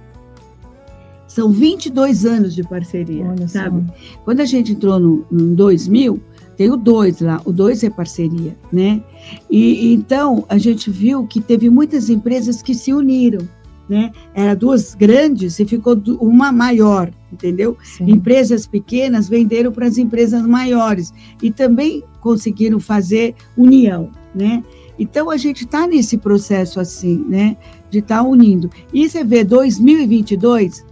[1.29, 3.85] São 22 anos de parceria, Olha sabe?
[3.87, 4.21] Só.
[4.25, 6.19] Quando a gente entrou no, no 2000,
[6.57, 9.03] tem o 2 lá, o 2 é parceria, né?
[9.51, 13.47] E então a gente viu que teve muitas empresas que se uniram
[13.89, 14.13] né?
[14.35, 17.77] Era duas grandes e ficou uma maior, entendeu?
[17.83, 18.11] Sim.
[18.11, 21.13] Empresas pequenas venderam para as empresas maiores
[21.43, 24.63] e também conseguiram fazer união, né?
[24.99, 27.57] Então a gente está nesse processo assim, né?
[27.91, 28.71] De estar tá unindo.
[28.93, 30.85] E você vê 2022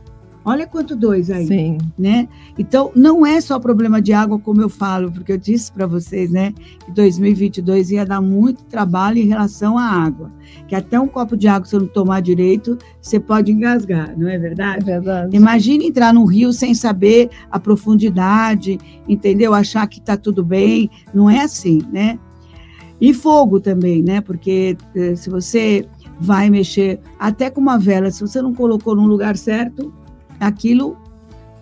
[0.50, 1.78] Olha quanto dois aí, Sim.
[1.96, 2.28] né?
[2.58, 6.30] Então, não é só problema de água, como eu falo, porque eu disse para vocês,
[6.32, 6.52] né,
[6.84, 10.32] que 2022 ia dar muito trabalho em relação à água.
[10.66, 14.28] Que até um copo de água, se eu não tomar direito, você pode engasgar, não
[14.28, 14.82] é verdade?
[14.82, 15.36] É verdade.
[15.36, 18.76] Imagine entrar num rio sem saber a profundidade,
[19.08, 19.54] entendeu?
[19.54, 20.90] Achar que está tudo bem.
[21.14, 22.18] Não é assim, né?
[23.00, 24.20] E fogo também, né?
[24.20, 25.86] Porque eh, se você
[26.20, 29.90] vai mexer até com uma vela, se você não colocou no lugar certo,
[30.40, 30.96] aquilo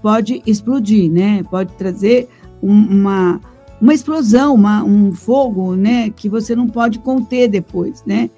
[0.00, 1.42] pode explodir, né?
[1.50, 2.28] Pode trazer
[2.62, 3.40] um, uma,
[3.80, 6.10] uma explosão, uma, um fogo, né?
[6.10, 8.30] Que você não pode conter depois, né?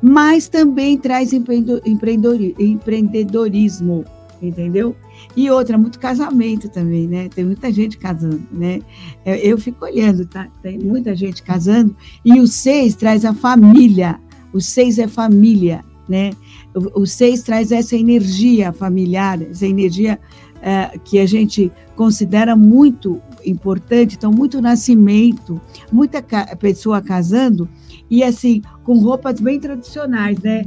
[0.00, 4.04] Mas também traz empreendedorismo,
[4.40, 4.94] entendeu?
[5.36, 7.28] E outra, muito casamento também, né?
[7.28, 8.80] Tem muita gente casando, né?
[9.26, 10.48] Eu, eu fico olhando, tá?
[10.62, 11.94] Tem muita gente casando.
[12.24, 14.18] E o seis traz a família.
[14.52, 16.32] O seis é família, né?
[16.74, 20.18] O, seis traz essa energia familiar, essa energia
[20.60, 24.16] é, que a gente considera muito importante.
[24.16, 27.68] Então, muito nascimento, muita ca pessoa casando
[28.10, 30.64] e assim, com roupas bem tradicionais, né?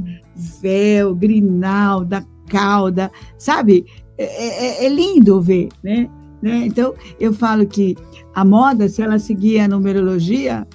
[0.60, 3.84] Véu, grinalda, cauda, sabe?
[4.16, 6.08] É, é, é, lindo ver, né?
[6.40, 6.66] né?
[6.66, 7.96] Então, eu falo que
[8.34, 10.66] a moda, se ela seguir a numerologia,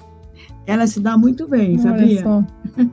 [0.70, 2.22] ela se dá muito bem, Olha sabia?
[2.22, 2.44] Só.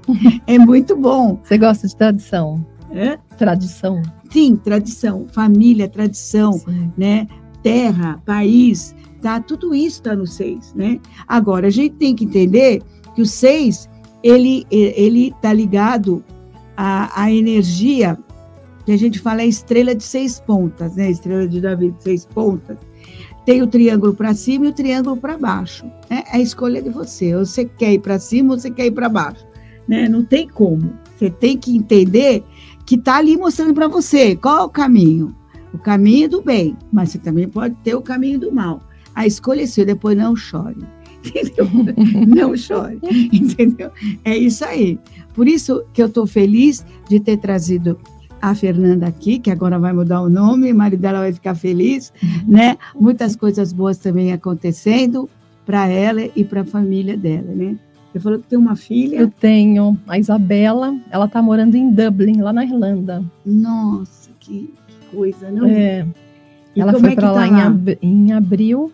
[0.48, 1.40] é muito bom.
[1.44, 2.66] Você gosta de tradição?
[2.90, 3.20] É?
[3.38, 4.02] Tradição.
[4.32, 6.92] Sim, tradição, família, tradição, Sim.
[6.98, 7.28] né?
[7.62, 9.40] Terra, país, tá?
[9.40, 11.00] Tudo isso está no seis, né?
[11.28, 12.82] Agora a gente tem que entender
[13.14, 13.88] que o seis
[14.24, 16.24] ele ele está ligado
[16.76, 18.18] à, à energia
[18.86, 21.12] que a gente fala é estrela de seis pontas, né?
[21.12, 22.78] Estrela de Davi de seis pontas
[23.48, 25.86] tem o triângulo para cima e o triângulo para baixo.
[26.10, 26.22] Né?
[26.34, 27.34] É a escolha de você.
[27.34, 29.48] Você quer ir para cima ou você quer ir para baixo.
[29.88, 30.10] Né?
[30.10, 30.92] Não tem como.
[31.16, 32.44] Você tem que entender
[32.86, 35.34] que está ali mostrando para você qual é o caminho.
[35.74, 38.82] O caminho do bem, mas você também pode ter o caminho do mal.
[39.16, 40.84] A escolha é sua, depois não chore.
[41.24, 41.68] Entendeu?
[42.28, 43.00] não chore.
[43.32, 43.92] Entendeu?
[44.26, 45.00] É isso aí.
[45.34, 47.98] Por isso que eu estou feliz de ter trazido
[48.42, 52.14] a Fernanda aqui, que agora vai mudar o nome, o marido dela vai ficar feliz,
[52.48, 52.78] né?
[53.00, 55.30] Muitas coisas boas também acontecendo
[55.66, 57.78] para ela e para a família dela, né?
[58.12, 59.18] Você falou que tem uma filha?
[59.18, 63.24] Eu tenho, a Isabela, ela está morando em Dublin, lá na Irlanda.
[63.46, 65.68] Nossa, que, que coisa, não?
[65.68, 66.06] É.
[66.76, 67.76] E ela foi é para tá lá, lá?
[68.02, 68.92] Em abril.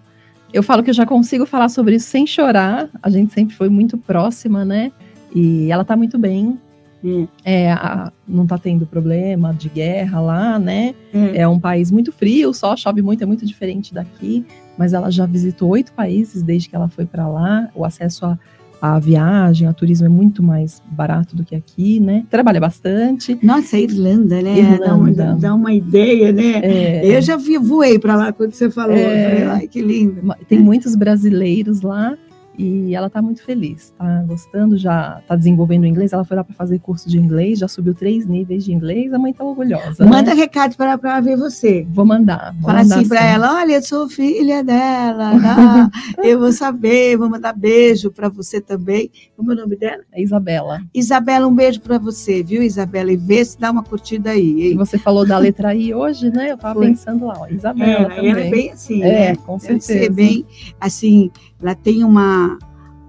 [0.52, 2.90] Eu falo que eu já consigo falar sobre isso sem chorar.
[3.02, 4.92] A gente sempre foi muito próxima, né?
[5.34, 6.60] E ela está muito bem.
[7.04, 7.64] É.
[7.66, 10.94] É, a- não está tendo problema de guerra lá, né?
[11.14, 11.40] É.
[11.42, 14.46] É um país muito frio, só chove muito, é muito diferente daqui.
[14.78, 17.70] Mas ela já visitou oito países desde que ela foi para lá.
[17.76, 18.40] O acesso a,
[18.82, 22.26] a viagem, a turismo é muito mais barato do que aqui, né?
[22.30, 23.38] Trabalha bastante.
[23.44, 24.78] Nossa, a Irlanda, né?
[24.84, 25.38] Dá, uma, Irlanda.
[25.40, 26.60] dá uma ideia, né?
[26.64, 28.96] É, Eu já vi, voei para lá quando você falou.
[28.96, 29.30] É.
[29.30, 30.22] Falei, ai, que lindo.
[30.48, 32.18] Tem muitos brasileiros lá
[32.58, 36.14] e ela tá muito feliz, tá gostando, já tá desenvolvendo inglês.
[36.14, 39.14] Ela foi lá para fazer curso de inglês, já subiu três níveis de inglês.
[39.14, 40.06] A mãe tá orgulhosa.
[40.06, 40.42] Manda né?
[40.42, 41.86] recado para ela ver você.
[41.90, 42.54] Vou mandar.
[42.54, 45.32] Vou Fala mandar assim para ela: olha, eu sou filha dela.
[45.44, 45.90] ah,
[46.24, 49.10] eu vou saber, vou mandar beijo para você também.
[49.36, 50.04] Como é o nome dela?
[50.12, 50.82] É Isabela.
[50.94, 53.12] Isabela, um beijo para você, viu, Isabela?
[53.12, 54.54] E vê se dá uma curtida aí.
[54.54, 54.78] E hein?
[54.78, 56.52] você falou da letra I hoje, né?
[56.52, 56.88] Eu tava Foi.
[56.88, 58.32] pensando lá, ó, Isabela Ela, também.
[58.32, 59.36] ela é bem assim, É, né?
[59.36, 59.86] com certeza.
[60.00, 60.46] ser bem,
[60.80, 61.32] assim,
[61.62, 62.53] ela tem uma,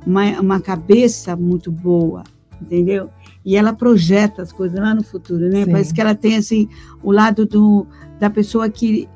[0.07, 2.25] uma, uma cabeça muito boa,
[2.61, 3.11] entendeu?
[3.45, 5.65] E ela projeta as coisas lá no futuro, né?
[5.65, 5.71] Sim.
[5.71, 6.69] Parece que ela tem, assim,
[7.03, 7.87] o lado do,
[8.19, 9.09] da pessoa que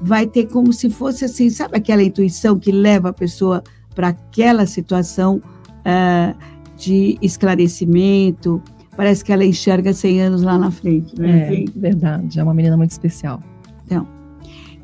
[0.00, 3.62] vai ter como se fosse, assim, sabe aquela intuição que leva a pessoa
[3.94, 5.40] para aquela situação
[5.84, 6.34] ah,
[6.76, 8.60] de esclarecimento?
[8.96, 11.40] Parece que ela enxerga 100 anos lá na frente, né?
[11.40, 11.64] É, Assim.
[11.74, 13.42] verdade, é uma menina muito especial.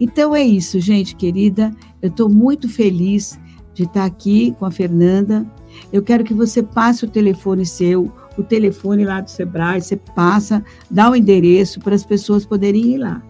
[0.00, 1.70] Então é isso, gente querida.
[2.00, 3.38] Eu estou muito feliz
[3.80, 5.46] de estar aqui com a Fernanda.
[5.90, 10.62] Eu quero que você passe o telefone seu, o telefone lá do Sebrae, você passa,
[10.90, 13.22] dá o endereço para as pessoas poderem ir lá.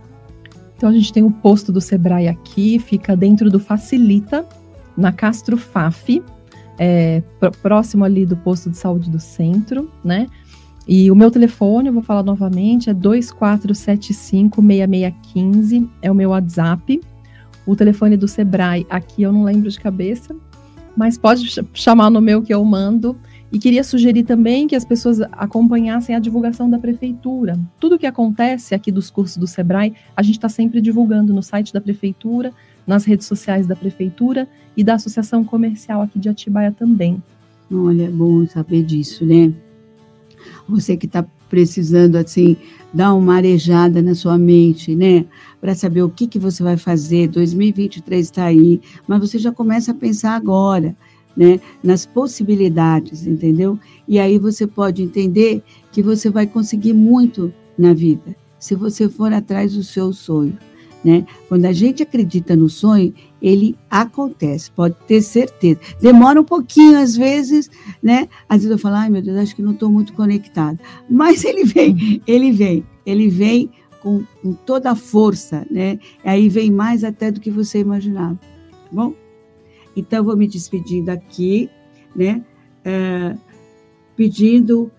[0.77, 4.45] Então a gente tem o posto do Sebrae aqui, fica dentro do Facilita,
[4.97, 6.21] na Castro Faf,
[6.79, 10.27] é, pró- próximo ali do posto de saúde do centro, né?
[10.89, 17.01] E o meu telefone, eu vou falar novamente, é 2475-6615, é o meu WhatsApp.
[17.71, 20.35] O telefone do Sebrae, aqui eu não lembro de cabeça,
[20.97, 23.16] mas pode ch- chamar no meu que eu mando.
[23.53, 27.57] E queria sugerir também que as pessoas acompanhassem a divulgação da prefeitura.
[27.79, 31.73] Tudo que acontece aqui dos cursos do Sebrae, a gente está sempre divulgando no site
[31.73, 32.53] da prefeitura,
[32.85, 37.23] nas redes sociais da prefeitura e da Associação Comercial aqui de Atibaia também.
[37.73, 39.53] Olha, é bom saber disso, né?
[40.68, 42.57] Você que está precisando, assim,
[42.95, 45.27] dar uma arejada na sua mente, né?
[45.61, 47.29] Para saber o que, que você vai fazer.
[47.29, 50.97] 2023 está aí, mas você já começa a pensar agora,
[51.37, 51.61] né?
[51.83, 53.79] Nas possibilidades, entendeu?
[54.09, 59.33] E aí você pode entender que você vai conseguir muito na vida, se você for
[59.33, 60.57] atrás do seu sonho.
[61.03, 61.25] Né?
[61.49, 65.81] Quando a gente acredita no sonho, ele acontece, pode ter certeza.
[66.01, 67.71] Demora um pouquinho, às vezes,
[68.03, 68.29] né?
[68.47, 70.79] Às vezes eu falo, ai meu Deus, acho que não estou muito conectada.
[71.09, 73.71] Mas ele vem, ele vem, ele vem
[74.03, 75.99] com, com toda a força, né?
[76.23, 78.35] Aí vem mais até do que você imaginava.
[78.35, 79.15] Tá bom?
[79.97, 81.71] Então, vou me despedindo aqui,
[82.15, 82.45] né?
[82.85, 83.35] É,
[84.17, 84.91] pedindo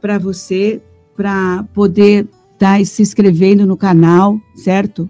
[0.00, 0.80] para você
[1.16, 5.08] para poder estar se inscrevendo no canal, certo?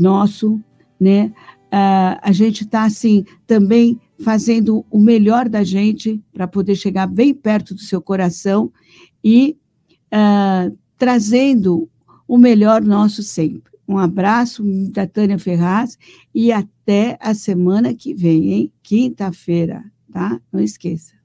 [0.00, 0.60] Nosso,
[0.98, 1.32] né?
[1.70, 7.32] Ah, a gente está assim também fazendo o melhor da gente para poder chegar bem
[7.32, 8.72] perto do seu coração
[9.22, 9.56] e
[10.10, 11.88] ah, trazendo
[12.26, 13.70] o melhor nosso sempre.
[13.86, 15.98] Um abraço da Tânia Ferraz
[16.34, 18.72] e até a semana que vem, hein?
[18.82, 20.40] Quinta-feira, tá?
[20.52, 21.19] Não esqueça.